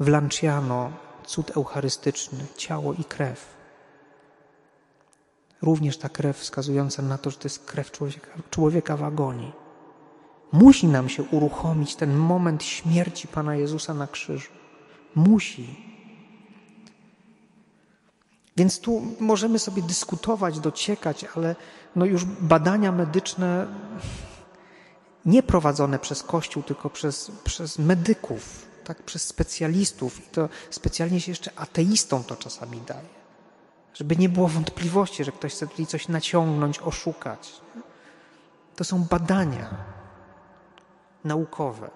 W 0.00 0.08
Lanciano 0.08 0.92
cud 1.26 1.50
eucharystyczny, 1.56 2.38
ciało 2.56 2.92
i 2.92 3.04
krew. 3.04 3.54
Również 5.62 5.98
ta 5.98 6.08
krew 6.08 6.38
wskazująca 6.38 7.02
na 7.02 7.18
to, 7.18 7.30
że 7.30 7.36
to 7.36 7.44
jest 7.44 7.64
krew 7.64 7.90
człowieka, 7.90 8.30
człowieka 8.50 8.96
w 8.96 9.02
agonii. 9.02 9.52
Musi 10.52 10.86
nam 10.86 11.08
się 11.08 11.22
uruchomić 11.22 11.96
ten 11.96 12.16
moment 12.16 12.64
śmierci 12.64 13.28
Pana 13.28 13.56
Jezusa 13.56 13.94
na 13.94 14.06
krzyżu. 14.06 14.52
Musi. 15.14 15.94
Więc 18.56 18.80
tu 18.80 19.02
możemy 19.20 19.58
sobie 19.58 19.82
dyskutować, 19.82 20.60
dociekać, 20.60 21.24
ale 21.36 21.56
no 21.96 22.04
już 22.04 22.24
badania 22.24 22.92
medyczne 22.92 23.66
nie 25.24 25.42
prowadzone 25.42 25.98
przez 25.98 26.22
Kościół, 26.22 26.62
tylko 26.62 26.90
przez, 26.90 27.30
przez 27.44 27.78
medyków, 27.78 28.66
tak, 28.84 29.02
przez 29.02 29.26
specjalistów. 29.26 30.18
I 30.18 30.22
to 30.22 30.48
specjalnie 30.70 31.20
się 31.20 31.30
jeszcze 31.30 31.50
ateistom 31.56 32.24
to 32.24 32.36
czasami 32.36 32.80
daje. 32.80 33.24
Żeby 33.94 34.16
nie 34.16 34.28
było 34.28 34.48
wątpliwości, 34.48 35.24
że 35.24 35.32
ktoś 35.32 35.52
chce 35.52 35.66
tutaj 35.66 35.86
coś 35.86 36.08
naciągnąć, 36.08 36.78
oszukać. 36.78 37.52
To 38.76 38.84
są 38.84 39.04
badania 39.04 39.84
naukowe. 41.24 41.90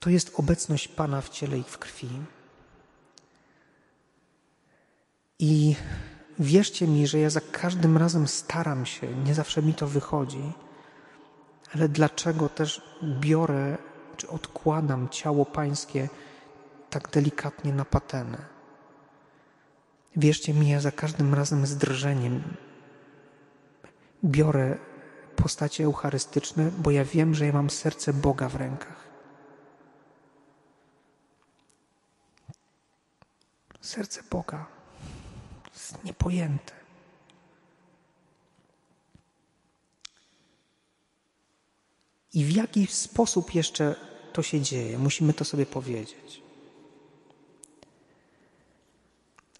To 0.00 0.10
jest 0.10 0.32
obecność 0.36 0.88
Pana 0.88 1.20
w 1.20 1.28
ciele 1.28 1.58
i 1.58 1.62
w 1.62 1.78
krwi. 1.78 2.08
I 5.38 5.76
wierzcie 6.40 6.86
mi, 6.86 7.06
że 7.06 7.18
ja 7.18 7.30
za 7.30 7.40
każdym 7.40 7.96
razem 7.96 8.28
staram 8.28 8.86
się, 8.86 9.14
nie 9.14 9.34
zawsze 9.34 9.62
mi 9.62 9.74
to 9.74 9.86
wychodzi, 9.86 10.52
ale 11.74 11.88
dlaczego 11.88 12.48
też 12.48 12.82
biorę 13.02 13.78
czy 14.16 14.28
odkładam 14.28 15.08
ciało 15.08 15.44
Pańskie 15.44 16.08
tak 16.90 17.10
delikatnie 17.10 17.72
na 17.72 17.84
patenę? 17.84 18.38
Wierzcie 20.16 20.54
mi, 20.54 20.68
ja 20.68 20.80
za 20.80 20.92
każdym 20.92 21.34
razem 21.34 21.66
z 21.66 21.76
drżeniem 21.76 22.42
biorę 24.24 24.78
postacie 25.36 25.84
eucharystyczne, 25.84 26.70
bo 26.78 26.90
ja 26.90 27.04
wiem, 27.04 27.34
że 27.34 27.46
ja 27.46 27.52
mam 27.52 27.70
serce 27.70 28.12
Boga 28.12 28.48
w 28.48 28.56
rękach. 28.56 29.10
Serce 33.80 34.22
Boga 34.30 34.79
jest 35.90 36.04
niepojęte. 36.04 36.72
I 42.34 42.44
w 42.44 42.56
jaki 42.56 42.86
sposób 42.86 43.54
jeszcze 43.54 43.96
to 44.32 44.42
się 44.42 44.60
dzieje? 44.60 44.98
Musimy 44.98 45.32
to 45.34 45.44
sobie 45.44 45.66
powiedzieć. 45.66 46.42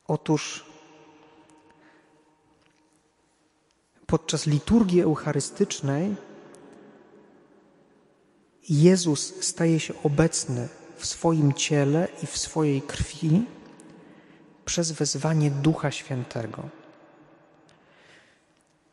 Otóż 0.08 0.64
podczas 4.06 4.46
liturgii 4.46 5.00
eucharystycznej 5.00 6.16
Jezus 8.68 9.44
staje 9.44 9.80
się 9.80 10.02
obecny 10.02 10.68
w 10.96 11.06
swoim 11.06 11.52
ciele 11.52 12.08
i 12.22 12.26
w 12.26 12.38
swojej 12.38 12.82
krwi 12.82 13.46
przez 14.70 14.92
wezwanie 14.92 15.50
Ducha 15.50 15.90
Świętego. 15.90 16.62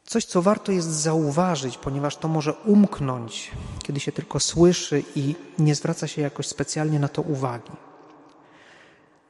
Coś, 0.06 0.26
co 0.26 0.42
warto 0.42 0.72
jest 0.72 0.88
zauważyć, 0.88 1.78
ponieważ 1.78 2.18
to 2.18 2.28
może 2.28 2.54
umknąć, 2.54 3.52
kiedy 3.84 4.00
się 4.00 4.12
tylko 4.12 4.40
słyszy 4.40 5.04
i 5.16 5.36
nie 5.60 5.76
zwraca 5.76 6.08
się 6.08 6.22
jakoś 6.22 6.48
specjalnie 6.48 7.00
na 7.00 7.08
to 7.08 7.22
uwagi. 7.22 7.72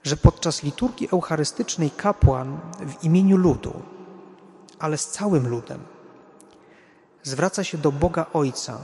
Że 0.03 0.17
podczas 0.17 0.63
liturgii 0.63 1.09
eucharystycznej 1.11 1.91
kapłan 1.91 2.59
w 2.79 3.03
imieniu 3.03 3.37
ludu, 3.37 3.81
ale 4.79 4.97
z 4.97 5.07
całym 5.07 5.47
ludem, 5.47 5.79
zwraca 7.23 7.63
się 7.63 7.77
do 7.77 7.91
Boga 7.91 8.25
Ojca, 8.33 8.77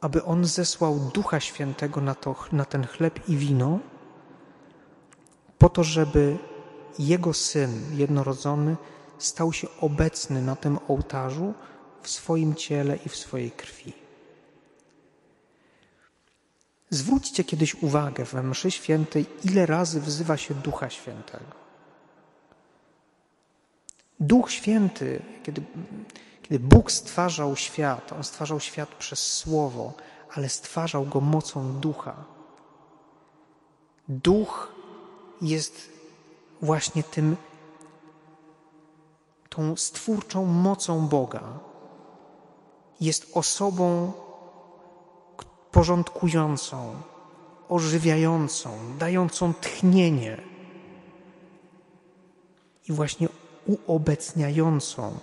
aby 0.00 0.24
On 0.24 0.44
zesłał 0.44 1.10
Ducha 1.14 1.40
Świętego 1.40 2.00
na, 2.00 2.14
to, 2.14 2.34
na 2.52 2.64
ten 2.64 2.86
chleb 2.86 3.28
i 3.28 3.36
wino, 3.36 3.78
po 5.58 5.68
to, 5.68 5.84
żeby 5.84 6.38
Jego 6.98 7.34
Syn 7.34 7.98
jednorodzony 7.98 8.76
stał 9.18 9.52
się 9.52 9.68
obecny 9.80 10.42
na 10.42 10.56
tym 10.56 10.78
ołtarzu 10.88 11.54
w 12.02 12.10
swoim 12.10 12.54
ciele 12.54 12.96
i 12.96 13.08
w 13.08 13.16
swojej 13.16 13.50
krwi. 13.50 13.92
Zwróćcie 16.90 17.44
kiedyś 17.44 17.74
uwagę 17.74 18.24
we 18.24 18.42
mszy 18.42 18.70
świętej, 18.70 19.26
ile 19.44 19.66
razy 19.66 20.00
wzywa 20.00 20.36
się 20.36 20.54
Ducha 20.54 20.90
Świętego. 20.90 21.66
Duch 24.20 24.50
Święty, 24.50 25.22
kiedy, 25.42 25.62
kiedy 26.42 26.58
Bóg 26.58 26.92
stwarzał 26.92 27.56
świat, 27.56 28.12
On 28.12 28.24
stwarzał 28.24 28.60
świat 28.60 28.88
przez 28.88 29.32
Słowo, 29.32 29.92
ale 30.34 30.48
stwarzał 30.48 31.06
go 31.06 31.20
mocą 31.20 31.80
Ducha. 31.80 32.24
Duch 34.08 34.75
jest 35.42 35.88
właśnie 36.62 37.02
tym, 37.02 37.36
tą 39.48 39.76
stwórczą 39.76 40.44
mocą 40.44 41.08
Boga. 41.08 41.58
Jest 43.00 43.30
osobą 43.34 44.12
porządkującą, 45.72 46.96
ożywiającą, 47.68 48.70
dającą 48.98 49.54
tchnienie 49.54 50.40
i 52.88 52.92
właśnie 52.92 53.28
uobecniającą 53.66 55.18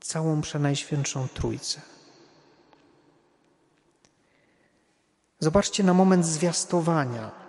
całą 0.00 0.40
Przenajświętszą 0.40 1.28
Trójcę. 1.34 1.80
Zobaczcie 5.40 5.84
na 5.84 5.94
moment 5.94 6.26
zwiastowania. 6.26 7.47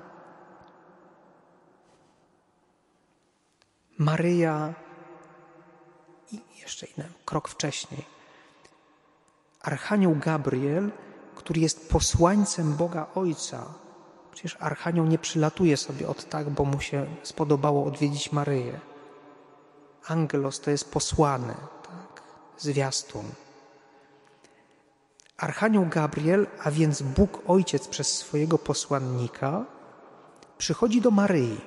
Maryja 3.99 4.73
i 6.31 6.39
jeszcze 6.61 6.85
inny 6.85 7.09
krok 7.25 7.47
wcześniej. 7.47 8.05
Archanioł 9.61 10.15
Gabriel, 10.15 10.91
który 11.35 11.61
jest 11.61 11.89
posłańcem 11.89 12.73
Boga 12.73 13.07
Ojca. 13.15 13.65
Przecież 14.31 14.57
Archanioł 14.59 15.05
nie 15.05 15.19
przylatuje 15.19 15.77
sobie 15.77 16.07
od 16.07 16.29
tak, 16.29 16.49
bo 16.49 16.65
mu 16.65 16.81
się 16.81 17.05
spodobało 17.23 17.85
odwiedzić 17.85 18.31
Maryję. 18.31 18.79
Angelos 20.07 20.59
to 20.59 20.71
jest 20.71 20.91
posłany, 20.91 21.53
tak? 21.83 22.23
zwiastun. 22.57 23.25
Archanioł 25.37 25.85
Gabriel, 25.85 26.47
a 26.63 26.71
więc 26.71 27.01
Bóg 27.01 27.41
Ojciec 27.47 27.87
przez 27.87 28.17
swojego 28.17 28.57
posłannika, 28.57 29.65
przychodzi 30.57 31.01
do 31.01 31.11
Maryi, 31.11 31.61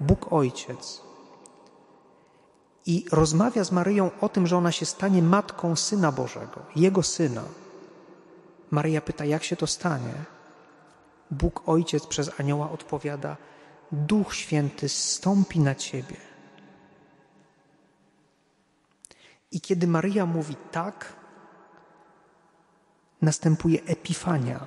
Bóg 0.00 0.32
Ojciec, 0.32 1.05
i 2.86 3.04
rozmawia 3.12 3.64
z 3.64 3.72
Maryją 3.72 4.10
o 4.20 4.28
tym, 4.28 4.46
że 4.46 4.56
ona 4.56 4.72
się 4.72 4.86
stanie 4.86 5.22
matką 5.22 5.76
Syna 5.76 6.12
Bożego, 6.12 6.60
Jego 6.76 7.02
Syna. 7.02 7.42
Maryja 8.70 9.00
pyta, 9.00 9.24
jak 9.24 9.44
się 9.44 9.56
to 9.56 9.66
stanie? 9.66 10.14
Bóg 11.30 11.62
Ojciec 11.68 12.06
przez 12.06 12.40
anioła 12.40 12.70
odpowiada, 12.70 13.36
Duch 13.92 14.34
Święty 14.34 14.88
stąpi 14.88 15.60
na 15.60 15.74
Ciebie. 15.74 16.16
I 19.50 19.60
kiedy 19.60 19.86
Maryja 19.86 20.26
mówi 20.26 20.56
tak, 20.72 21.12
następuje 23.22 23.82
epifania, 23.82 24.66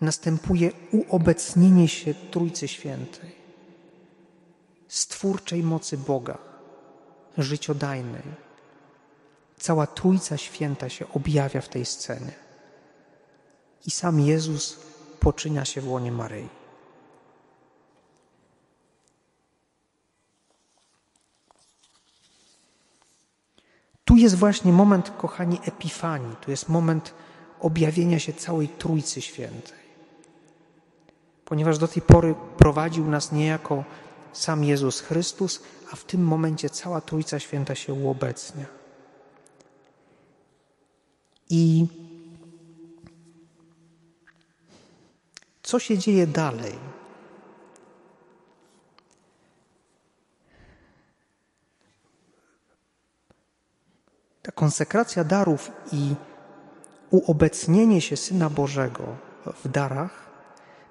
następuje 0.00 0.72
uobecnienie 0.92 1.88
się 1.88 2.14
Trójcy 2.14 2.68
Świętej, 2.68 3.34
stwórczej 4.88 5.62
mocy 5.62 5.98
Boga, 5.98 6.55
życiodajnej. 7.42 8.22
Cała 9.58 9.86
Trójca 9.86 10.36
Święta 10.36 10.88
się 10.88 11.12
objawia 11.12 11.60
w 11.60 11.68
tej 11.68 11.84
scenie. 11.84 12.32
I 13.86 13.90
sam 13.90 14.20
Jezus 14.20 14.76
poczynia 15.20 15.64
się 15.64 15.80
w 15.80 15.88
łonie 15.88 16.12
Maryi. 16.12 16.48
Tu 24.04 24.16
jest 24.16 24.34
właśnie 24.34 24.72
moment, 24.72 25.12
kochani, 25.18 25.60
epifanii. 25.64 26.36
Tu 26.36 26.50
jest 26.50 26.68
moment 26.68 27.14
objawienia 27.60 28.18
się 28.18 28.32
całej 28.32 28.68
Trójcy 28.68 29.22
Świętej. 29.22 29.86
Ponieważ 31.44 31.78
do 31.78 31.88
tej 31.88 32.02
pory 32.02 32.34
prowadził 32.56 33.08
nas 33.08 33.32
niejako 33.32 33.84
sam 34.32 34.64
Jezus 34.64 35.00
Chrystus, 35.00 35.62
a 35.92 35.96
w 35.96 36.04
tym 36.04 36.24
momencie 36.24 36.70
cała 36.70 37.00
Trójca 37.00 37.38
Święta 37.38 37.74
się 37.74 37.94
uobecnia. 37.94 38.66
I 41.50 41.86
co 45.62 45.78
się 45.78 45.98
dzieje 45.98 46.26
dalej? 46.26 46.78
Ta 54.42 54.52
konsekracja 54.52 55.24
darów 55.24 55.70
i 55.92 56.14
uobecnienie 57.10 58.00
się 58.00 58.16
Syna 58.16 58.50
Bożego 58.50 59.16
w 59.64 59.68
darach 59.68 60.26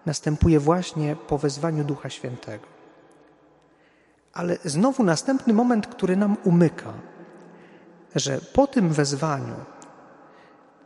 następuje 0.06 0.60
właśnie 0.60 1.16
po 1.16 1.38
wezwaniu 1.38 1.84
Ducha 1.84 2.10
Świętego. 2.10 2.75
Ale 4.36 4.58
znowu 4.66 5.04
następny 5.04 5.54
moment, 5.54 5.88
który 5.88 6.18
nam 6.18 6.38
umyka, 6.44 6.94
że 8.16 8.42
po 8.54 8.68
tym 8.68 8.90
wezwaniu 8.90 9.56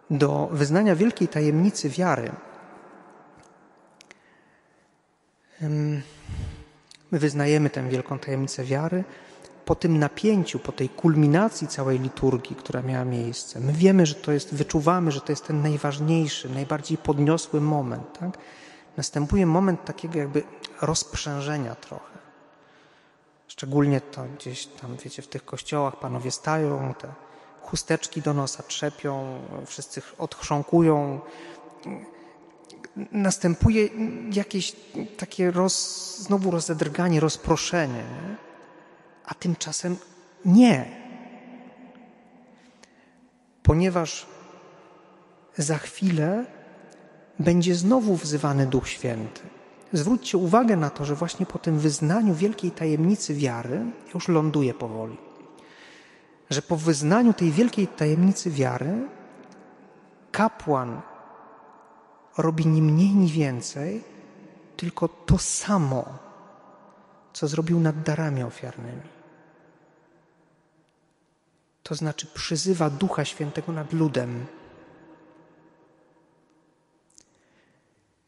do 0.09 0.49
wyznania 0.51 0.95
wielkiej 0.95 1.27
tajemnicy 1.27 1.89
wiary, 1.89 2.31
my 7.11 7.19
wyznajemy 7.19 7.69
tę 7.69 7.89
wielką 7.89 8.19
tajemnicę 8.19 8.63
wiary, 8.63 9.03
po 9.65 9.75
tym 9.75 9.99
napięciu, 9.99 10.59
po 10.59 10.71
tej 10.71 10.89
kulminacji 10.89 11.67
całej 11.67 11.99
liturgii, 11.99 12.55
która 12.55 12.81
miała 12.81 13.05
miejsce, 13.05 13.59
my 13.59 13.73
wiemy, 13.73 14.05
że 14.05 14.15
to 14.15 14.31
jest, 14.31 14.55
wyczuwamy, 14.55 15.11
że 15.11 15.21
to 15.21 15.31
jest 15.31 15.47
ten 15.47 15.61
najważniejszy, 15.61 16.49
najbardziej 16.49 16.97
podniosły 16.97 17.61
moment. 17.61 18.19
Tak? 18.19 18.37
Następuje 18.97 19.45
moment 19.45 19.85
takiego 19.85 20.19
jakby 20.19 20.43
rozprzężenia 20.81 21.75
trochę. 21.75 22.18
Szczególnie 23.59 24.01
to 24.01 24.23
gdzieś 24.37 24.65
tam, 24.65 24.97
wiecie, 25.03 25.21
w 25.21 25.27
tych 25.27 25.45
kościołach 25.45 25.99
panowie 25.99 26.31
stają, 26.31 26.93
te 26.93 27.13
chusteczki 27.61 28.21
do 28.21 28.33
nosa 28.33 28.63
trzepią, 28.63 29.41
wszyscy 29.65 30.01
odchrząkują. 30.17 31.21
Następuje 33.11 33.89
jakieś 34.33 34.75
takie 35.17 35.51
roz, 35.51 36.17
znowu 36.17 36.51
rozedrganie, 36.51 37.19
rozproszenie. 37.19 37.93
Nie? 37.93 38.35
A 39.25 39.33
tymczasem 39.33 39.97
nie. 40.45 40.85
Ponieważ 43.63 44.25
za 45.57 45.77
chwilę 45.77 46.45
będzie 47.39 47.75
znowu 47.75 48.15
wzywany 48.15 48.67
Duch 48.67 48.89
Święty. 48.89 49.58
Zwróćcie 49.93 50.37
uwagę 50.37 50.75
na 50.75 50.89
to, 50.89 51.05
że 51.05 51.15
właśnie 51.15 51.45
po 51.45 51.59
tym 51.59 51.79
wyznaniu 51.79 52.33
wielkiej 52.33 52.71
tajemnicy 52.71 53.33
wiary, 53.33 53.85
już 54.13 54.27
ląduje 54.27 54.73
powoli, 54.73 55.17
że 56.49 56.61
po 56.61 56.77
wyznaniu 56.77 57.33
tej 57.33 57.51
wielkiej 57.51 57.87
tajemnicy 57.87 58.51
wiary 58.51 59.07
kapłan 60.31 61.01
robi 62.37 62.67
ni 62.67 62.81
mniej, 62.81 63.15
ni 63.15 63.31
więcej, 63.31 64.03
tylko 64.77 65.07
to 65.07 65.37
samo, 65.37 66.05
co 67.33 67.47
zrobił 67.47 67.79
nad 67.79 68.03
darami 68.03 68.43
ofiarnymi. 68.43 69.01
To 71.83 71.95
znaczy 71.95 72.27
przyzywa 72.27 72.89
Ducha 72.89 73.25
Świętego 73.25 73.71
nad 73.71 73.93
ludem. 73.93 74.45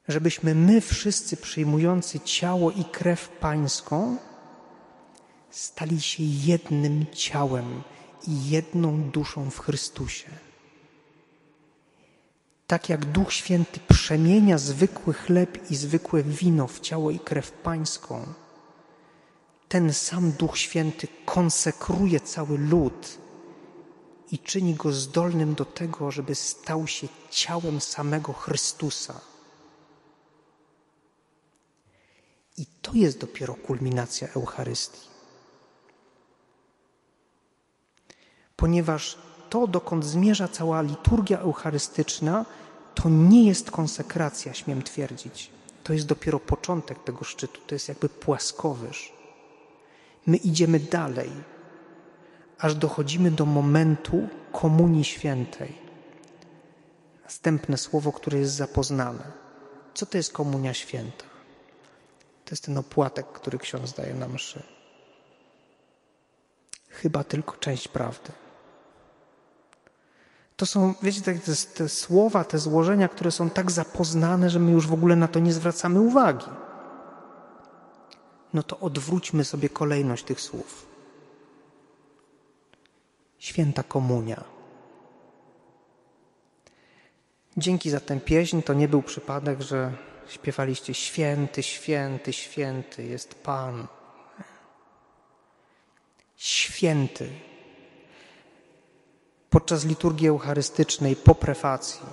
Żebyśmy 0.08 0.56
my 0.56 0.82
wszyscy 0.82 1.38
przyjmujący 1.38 2.20
ciało 2.20 2.72
i 2.72 2.86
krew 2.86 3.30
Pańską 3.30 4.18
stali 5.50 6.02
się 6.02 6.24
jednym 6.24 7.06
ciałem 7.12 7.84
i 8.28 8.50
jedną 8.50 9.02
duszą 9.02 9.50
w 9.50 9.60
Chrystusie. 9.60 10.30
Tak 12.68 12.90
jak 12.90 13.06
Duch 13.06 13.34
Święty 13.34 13.80
przemienia 13.90 14.58
zwykły 14.58 15.14
chleb 15.14 15.72
i 15.72 15.76
zwykłe 15.76 16.24
wino 16.24 16.68
w 16.68 16.80
ciało 16.80 17.12
i 17.12 17.20
krew 17.20 17.52
Pańską, 17.52 18.34
ten 19.70 19.94
sam 19.94 20.32
Duch 20.32 20.58
Święty 20.58 21.08
konsekruje 21.26 22.20
cały 22.20 22.58
lud 22.58 23.18
i 24.32 24.40
czyni 24.40 24.76
go 24.76 24.92
zdolnym 24.92 25.56
do 25.56 25.66
tego, 25.66 26.12
żeby 26.12 26.36
stał 26.36 26.88
się 26.88 27.08
ciałem 27.30 27.82
samego 27.82 28.34
Chrystusa. 28.34 29.31
I 32.62 32.66
to 32.82 32.92
jest 32.94 33.18
dopiero 33.20 33.54
kulminacja 33.56 34.28
Eucharystii. 34.36 35.12
ponieważ 38.62 39.18
to, 39.50 39.68
dokąd 39.68 40.06
zmierza 40.06 40.48
cała 40.48 40.82
liturgia 40.82 41.40
eucharystyczna, 41.40 42.46
to 42.96 43.10
nie 43.10 43.48
jest 43.48 43.72
konsekracja, 43.72 44.54
śmiem 44.54 44.82
twierdzić. 44.84 45.52
To 45.84 45.94
jest 45.94 46.06
dopiero 46.06 46.40
początek 46.40 47.04
tego 47.04 47.24
szczytu, 47.24 47.62
to 47.68 47.76
jest 47.76 47.88
jakby 47.90 48.10
płaskowyż. 48.10 49.14
My 50.26 50.38
idziemy 50.38 50.80
dalej, 50.80 51.32
aż 52.60 52.76
dochodzimy 52.76 53.32
do 53.32 53.46
momentu 53.46 54.28
Komunii 54.52 55.04
Świętej. 55.04 55.78
Następne 57.24 57.78
słowo, 57.78 58.12
które 58.12 58.40
jest 58.40 58.54
zapoznane. 58.54 59.32
Co 59.94 60.06
to 60.06 60.18
jest 60.18 60.34
Komunia 60.34 60.74
Święta? 60.74 61.31
To 62.52 62.54
jest 62.54 62.64
ten 62.64 62.78
opłatek, 62.78 63.28
który 63.28 63.58
ksiądz 63.58 63.94
daje 63.94 64.14
na 64.14 64.28
mszy. 64.28 64.64
Chyba 66.90 67.24
tylko 67.24 67.58
część 67.58 67.88
prawdy. 67.88 68.32
To 70.56 70.66
są, 70.66 70.94
wiecie, 71.02 71.22
te, 71.22 71.36
te 71.76 71.90
słowa, 71.90 72.44
te 72.44 72.58
złożenia, 72.60 73.08
które 73.08 73.32
są 73.32 73.50
tak 73.50 73.72
zapoznane, 73.72 74.50
że 74.50 74.60
my 74.60 74.72
już 74.72 74.88
w 74.88 74.94
ogóle 74.94 75.16
na 75.16 75.28
to 75.28 75.40
nie 75.40 75.54
zwracamy 75.54 76.02
uwagi. 76.02 76.46
No 78.54 78.64
to 78.64 78.80
odwróćmy 78.80 79.46
sobie 79.46 79.70
kolejność 79.70 80.24
tych 80.24 80.42
słów. 80.42 80.86
Święta 83.40 83.84
Komunia. 83.84 84.44
Dzięki 87.58 87.90
za 87.90 88.00
tę 88.00 88.20
pieśń 88.20 88.62
to 88.62 88.74
nie 88.74 88.88
był 88.88 89.02
przypadek, 89.02 89.62
że 89.62 90.11
śpiewaliście 90.32 90.94
święty, 90.94 91.64
święty, 91.64 92.34
święty 92.34 93.04
jest 93.04 93.36
Pan. 93.36 93.88
Święty 96.38 97.30
podczas 99.50 99.86
liturgii 99.86 100.28
eucharystycznej 100.28 101.16
po 101.16 101.36
prefacji, 101.36 102.06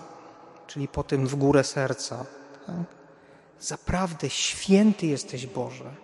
czyli 0.67 0.89
po 0.89 1.03
tym 1.03 1.27
w 1.27 1.35
górę 1.35 1.65
serca. 1.65 2.27
Tak? 2.67 2.77
Zaprawdę 3.61 4.31
święty 4.31 5.07
jesteś 5.07 5.47
Boże. 5.47 5.95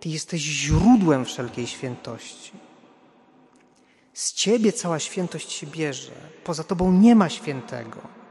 Ty 0.00 0.08
jesteś 0.08 0.40
źródłem 0.40 1.24
wszelkiej 1.24 1.66
świętości. 1.66 2.52
Z 4.12 4.32
Ciebie 4.32 4.72
cała 4.72 4.98
świętość 4.98 5.52
się 5.52 5.66
bierze. 5.66 6.12
Poza 6.44 6.64
Tobą 6.64 6.92
nie 6.92 7.14
ma 7.14 7.28
świętego. 7.28 8.23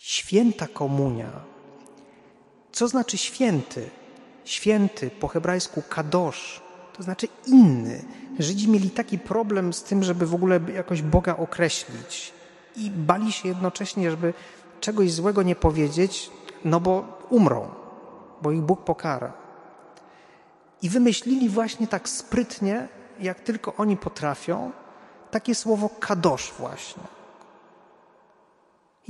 Święta 0.00 0.66
komunia. 0.66 1.30
Co 2.72 2.88
znaczy 2.88 3.18
święty? 3.18 3.90
Święty 4.44 5.10
po 5.10 5.28
hebrajsku 5.28 5.82
kadosz 5.88 6.60
to 6.96 7.02
znaczy 7.02 7.28
inny. 7.46 8.04
Żydzi 8.38 8.68
mieli 8.68 8.90
taki 8.90 9.18
problem 9.18 9.72
z 9.72 9.82
tym, 9.82 10.02
żeby 10.02 10.26
w 10.26 10.34
ogóle 10.34 10.60
jakoś 10.74 11.02
Boga 11.02 11.36
określić 11.36 12.32
i 12.76 12.90
bali 12.90 13.32
się 13.32 13.48
jednocześnie, 13.48 14.10
żeby 14.10 14.34
czegoś 14.80 15.12
złego 15.12 15.42
nie 15.42 15.56
powiedzieć, 15.56 16.30
no 16.64 16.80
bo 16.80 17.18
umrą, 17.30 17.68
bo 18.42 18.52
ich 18.52 18.60
Bóg 18.60 18.84
pokara. 18.84 19.32
I 20.82 20.88
wymyślili 20.88 21.48
właśnie 21.48 21.86
tak 21.86 22.08
sprytnie, 22.08 22.88
jak 23.20 23.40
tylko 23.40 23.74
oni 23.74 23.96
potrafią, 23.96 24.72
takie 25.30 25.54
słowo 25.54 25.88
kadosz 25.88 26.52
właśnie. 26.58 27.19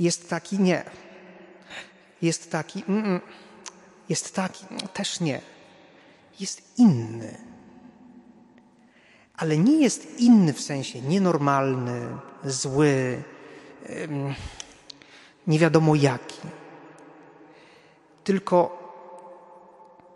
Jest 0.01 0.29
taki 0.29 0.59
nie. 0.59 0.83
Jest 2.21 2.51
taki, 2.51 2.83
mm, 2.87 3.05
mm. 3.05 3.21
jest 4.09 4.35
taki, 4.35 4.65
też 4.93 5.19
nie. 5.19 5.41
Jest 6.39 6.79
inny 6.79 7.51
ale 9.41 9.57
nie 9.57 9.81
jest 9.81 10.19
inny 10.19 10.53
w 10.53 10.61
sensie 10.61 11.01
nienormalny, 11.01 12.01
zły, 12.43 13.23
nie 15.47 15.59
wiadomo 15.59 15.95
jaki. 15.95 16.39
Tylko 18.23 18.80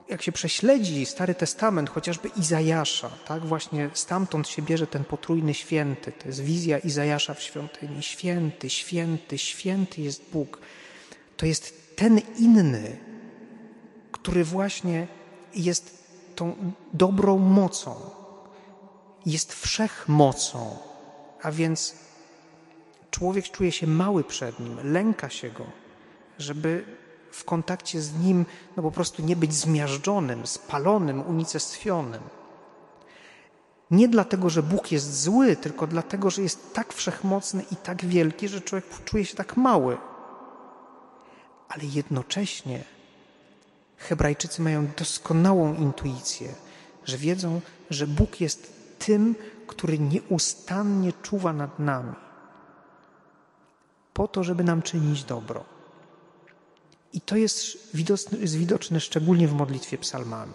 jak 0.10 0.22
się 0.22 0.32
prześledzi 0.32 1.06
Stary 1.06 1.36
Testament, 1.36 1.90
chociażby 1.90 2.30
Izajasza, 2.38 3.10
tak 3.10 3.46
właśnie 3.46 3.90
stamtąd 3.94 4.48
się 4.48 4.62
bierze 4.62 4.88
ten 4.88 5.04
potrójny 5.04 5.54
święty. 5.54 6.12
To 6.12 6.28
jest 6.28 6.44
wizja 6.44 6.80
Izajasza 6.80 7.34
w 7.34 7.42
świątyni. 7.42 8.04
Święty, 8.04 8.70
święty, 8.70 9.38
święty 9.38 10.02
jest 10.02 10.24
Bóg. 10.34 10.60
To 11.38 11.46
jest 11.46 11.96
ten 11.96 12.22
inny, 12.38 12.98
który 14.12 14.44
właśnie 14.44 15.08
jest 15.56 16.06
tą 16.36 16.74
dobrą 16.94 17.38
mocą, 17.38 17.96
jest 19.26 19.54
wszechmocą, 19.54 20.78
a 21.42 21.52
więc 21.52 21.96
człowiek 23.12 23.50
czuje 23.50 23.72
się 23.72 23.88
mały 23.88 24.24
przed 24.24 24.60
nim, 24.60 24.80
lęka 24.84 25.30
się 25.30 25.50
go, 25.50 25.66
żeby 26.40 26.86
w 27.36 27.44
kontakcie 27.44 28.02
z 28.02 28.14
nim 28.14 28.46
no 28.78 28.84
po 28.84 28.92
prostu 28.92 29.22
nie 29.22 29.36
być 29.36 29.54
zmiażdżonym, 29.54 30.48
spalonym, 30.48 31.28
unicestwionym. 31.28 32.22
Nie 33.92 34.08
dlatego, 34.08 34.50
że 34.50 34.64
Bóg 34.64 34.92
jest 34.92 35.24
zły, 35.24 35.56
tylko 35.56 35.88
dlatego, 35.88 36.30
że 36.30 36.42
jest 36.42 36.74
tak 36.74 36.94
wszechmocny 36.94 37.64
i 37.72 37.76
tak 37.76 38.06
wielki, 38.06 38.48
że 38.48 38.62
człowiek 38.62 39.04
czuje 39.06 39.26
się 39.26 39.36
tak 39.36 39.58
mały. 39.58 39.98
Ale 41.70 41.84
jednocześnie 41.86 42.84
Hebrajczycy 43.98 44.62
mają 44.62 44.88
doskonałą 44.98 45.76
intuicję, 45.76 46.54
że 47.06 47.18
wiedzą, 47.18 47.62
że 47.90 48.08
Bóg 48.08 48.42
jest 48.42 48.74
tym, 49.00 49.36
który 49.68 50.00
nieustannie 50.00 51.14
czuwa 51.14 51.54
nad 51.54 51.80
nami, 51.80 52.16
po 54.14 54.28
to, 54.28 54.44
żeby 54.44 54.64
nam 54.64 54.82
czynić 54.82 55.24
dobro. 55.24 55.75
I 57.16 57.22
to 57.22 57.36
jest 57.36 57.78
widoczne, 57.94 58.38
jest 58.38 58.56
widoczne 58.56 59.00
szczególnie 59.00 59.48
w 59.48 59.54
modlitwie 59.54 59.98
psalmami. 59.98 60.54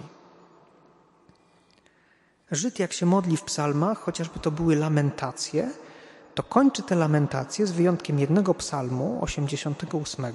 Żyd, 2.50 2.78
jak 2.78 2.92
się 2.92 3.06
modli 3.06 3.36
w 3.36 3.42
psalmach, 3.42 3.98
chociażby 3.98 4.38
to 4.40 4.50
były 4.50 4.76
lamentacje, 4.76 5.70
to 6.34 6.42
kończy 6.42 6.82
te 6.82 6.94
lamentacje 6.94 7.66
z 7.66 7.72
wyjątkiem 7.72 8.18
jednego 8.18 8.54
psalmu, 8.54 9.18
88, 9.22 10.26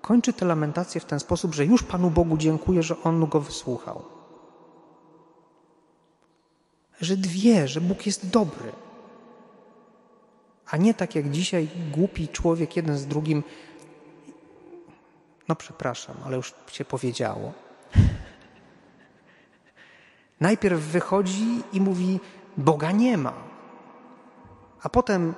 kończy 0.00 0.32
te 0.32 0.46
lamentacje 0.46 1.00
w 1.00 1.04
ten 1.04 1.20
sposób, 1.20 1.54
że 1.54 1.64
już 1.64 1.82
Panu 1.82 2.10
Bogu 2.10 2.36
dziękuję, 2.36 2.82
że 2.82 3.02
On 3.02 3.26
go 3.26 3.40
wysłuchał 3.40 4.16
że 7.00 7.16
wie, 7.16 7.68
że 7.68 7.80
Bóg 7.80 8.06
jest 8.06 8.28
dobry. 8.28 8.72
A 10.70 10.76
nie 10.76 10.94
tak 10.94 11.14
jak 11.14 11.30
dzisiaj 11.30 11.68
głupi 11.92 12.28
człowiek 12.28 12.76
jeden 12.76 12.98
z 12.98 13.06
drugim. 13.06 13.42
No 15.48 15.56
przepraszam, 15.56 16.16
ale 16.24 16.36
już 16.36 16.54
się 16.72 16.84
powiedziało. 16.84 17.52
Najpierw 20.40 20.80
wychodzi 20.80 21.62
i 21.72 21.80
mówi: 21.80 22.20
Boga 22.56 22.92
nie 22.92 23.18
ma. 23.18 23.32
A 24.82 24.88
potem 24.88 25.34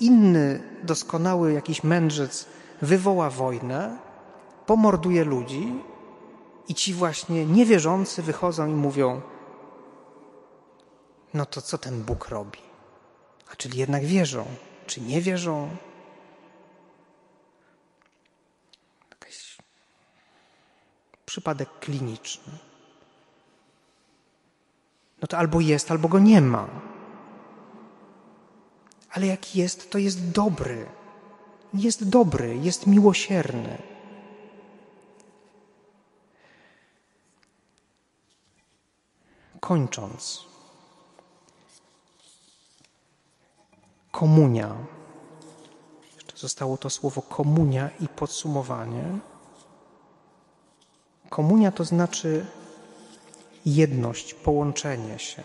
inny 0.00 0.62
doskonały 0.82 1.52
jakiś 1.52 1.84
mędrzec 1.84 2.46
wywoła 2.82 3.30
wojnę, 3.30 3.98
pomorduje 4.66 5.24
ludzi 5.24 5.82
i 6.68 6.74
ci 6.74 6.94
właśnie 6.94 7.46
niewierzący 7.46 8.22
wychodzą 8.22 8.66
i 8.66 8.74
mówią: 8.74 9.20
no 11.34 11.46
to 11.46 11.62
co 11.62 11.78
ten 11.78 12.02
Bóg 12.02 12.28
robi? 12.28 12.58
A 13.52 13.56
czyli 13.56 13.78
jednak 13.78 14.04
wierzą, 14.04 14.44
czy 14.86 15.00
nie 15.00 15.20
wierzą? 15.20 15.68
Przypadek 21.36 21.68
kliniczny. 21.80 22.52
No 25.22 25.28
to 25.28 25.38
albo 25.38 25.60
jest, 25.60 25.90
albo 25.90 26.08
go 26.08 26.18
nie 26.18 26.40
ma. 26.40 26.68
Ale 29.10 29.26
jak 29.26 29.56
jest, 29.56 29.90
to 29.90 29.98
jest 29.98 30.30
dobry. 30.30 30.86
Jest 31.74 32.08
dobry, 32.08 32.56
jest 32.56 32.86
miłosierny. 32.86 33.82
Kończąc, 39.60 40.44
komunia. 44.10 44.76
Jeszcze 46.14 46.36
zostało 46.36 46.76
to 46.76 46.90
słowo 46.90 47.22
komunia 47.22 47.90
i 48.00 48.08
podsumowanie. 48.08 49.35
Komunia 51.30 51.72
to 51.72 51.84
znaczy 51.84 52.46
jedność, 53.66 54.34
połączenie 54.34 55.18
się. 55.18 55.42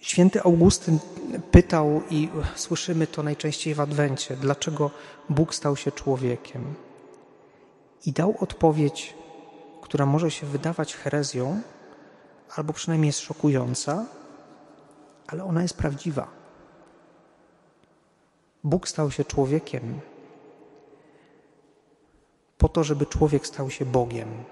Święty 0.00 0.42
Augustyn 0.42 0.98
pytał, 1.50 2.02
i 2.10 2.28
słyszymy 2.54 3.06
to 3.06 3.22
najczęściej 3.22 3.74
w 3.74 3.80
Adwencie, 3.80 4.36
dlaczego 4.36 4.90
Bóg 5.28 5.54
stał 5.54 5.76
się 5.76 5.92
człowiekiem. 5.92 6.74
I 8.06 8.12
dał 8.12 8.34
odpowiedź, 8.40 9.14
która 9.82 10.06
może 10.06 10.30
się 10.30 10.46
wydawać 10.46 10.96
herezją, 10.96 11.60
albo 12.56 12.72
przynajmniej 12.72 13.08
jest 13.08 13.20
szokująca, 13.20 14.06
ale 15.26 15.44
ona 15.44 15.62
jest 15.62 15.76
prawdziwa. 15.76 16.28
Bóg 18.64 18.88
stał 18.88 19.10
się 19.10 19.24
człowiekiem 19.24 20.00
po 22.60 22.68
to, 22.68 22.84
żeby 22.84 23.06
człowiek 23.06 23.46
stał 23.46 23.70
się 23.70 23.84
Bogiem. 23.84 24.44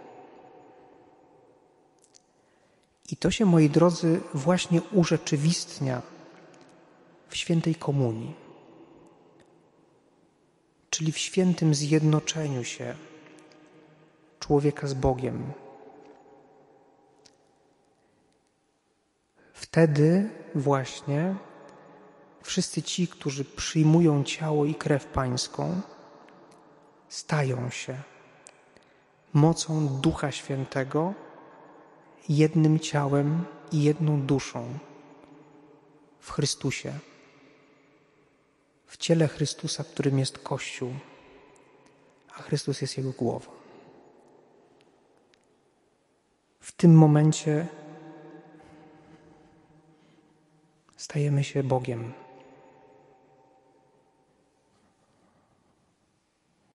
I 3.13 3.17
to 3.17 3.31
się, 3.31 3.45
moi 3.45 3.71
drodzy, 3.71 4.21
właśnie 4.35 4.83
urzeczywistnia 4.83 6.03
w 7.29 7.37
świętej 7.37 7.75
komunii, 7.75 8.35
czyli 10.91 11.13
w 11.13 11.19
świętym 11.19 11.75
zjednoczeniu 11.75 12.65
się 12.65 12.95
człowieka 14.41 14.87
z 14.87 14.95
Bogiem. 14.95 15.53
Wtedy 19.53 20.31
właśnie 20.55 21.35
wszyscy 22.43 22.83
ci, 22.83 23.09
którzy 23.09 23.45
przyjmują 23.45 24.25
ciało 24.25 24.65
i 24.65 24.75
krew 24.75 25.07
Pańską, 25.07 25.81
stają 27.09 27.71
się 27.71 28.03
mocą 29.33 29.89
Ducha 29.89 30.33
Świętego 30.33 31.15
jednym 32.29 32.79
ciałem 32.79 33.45
i 33.73 33.83
jedną 33.83 34.23
duszą 34.23 34.79
w 36.21 36.31
Chrystusie, 36.31 36.93
w 38.87 38.97
ciele 38.97 39.29
Chrystusa, 39.29 39.85
którym 39.85 40.19
jest 40.19 40.39
Kościół, 40.39 40.95
a 42.37 42.43
Chrystus 42.43 42.81
jest 42.81 42.97
Jego 42.97 43.13
głową. 43.13 43.51
W 46.61 46.73
tym 46.73 46.95
momencie 46.95 47.67
stajemy 50.97 51.45
się 51.45 51.63
Bogiem. 51.63 52.13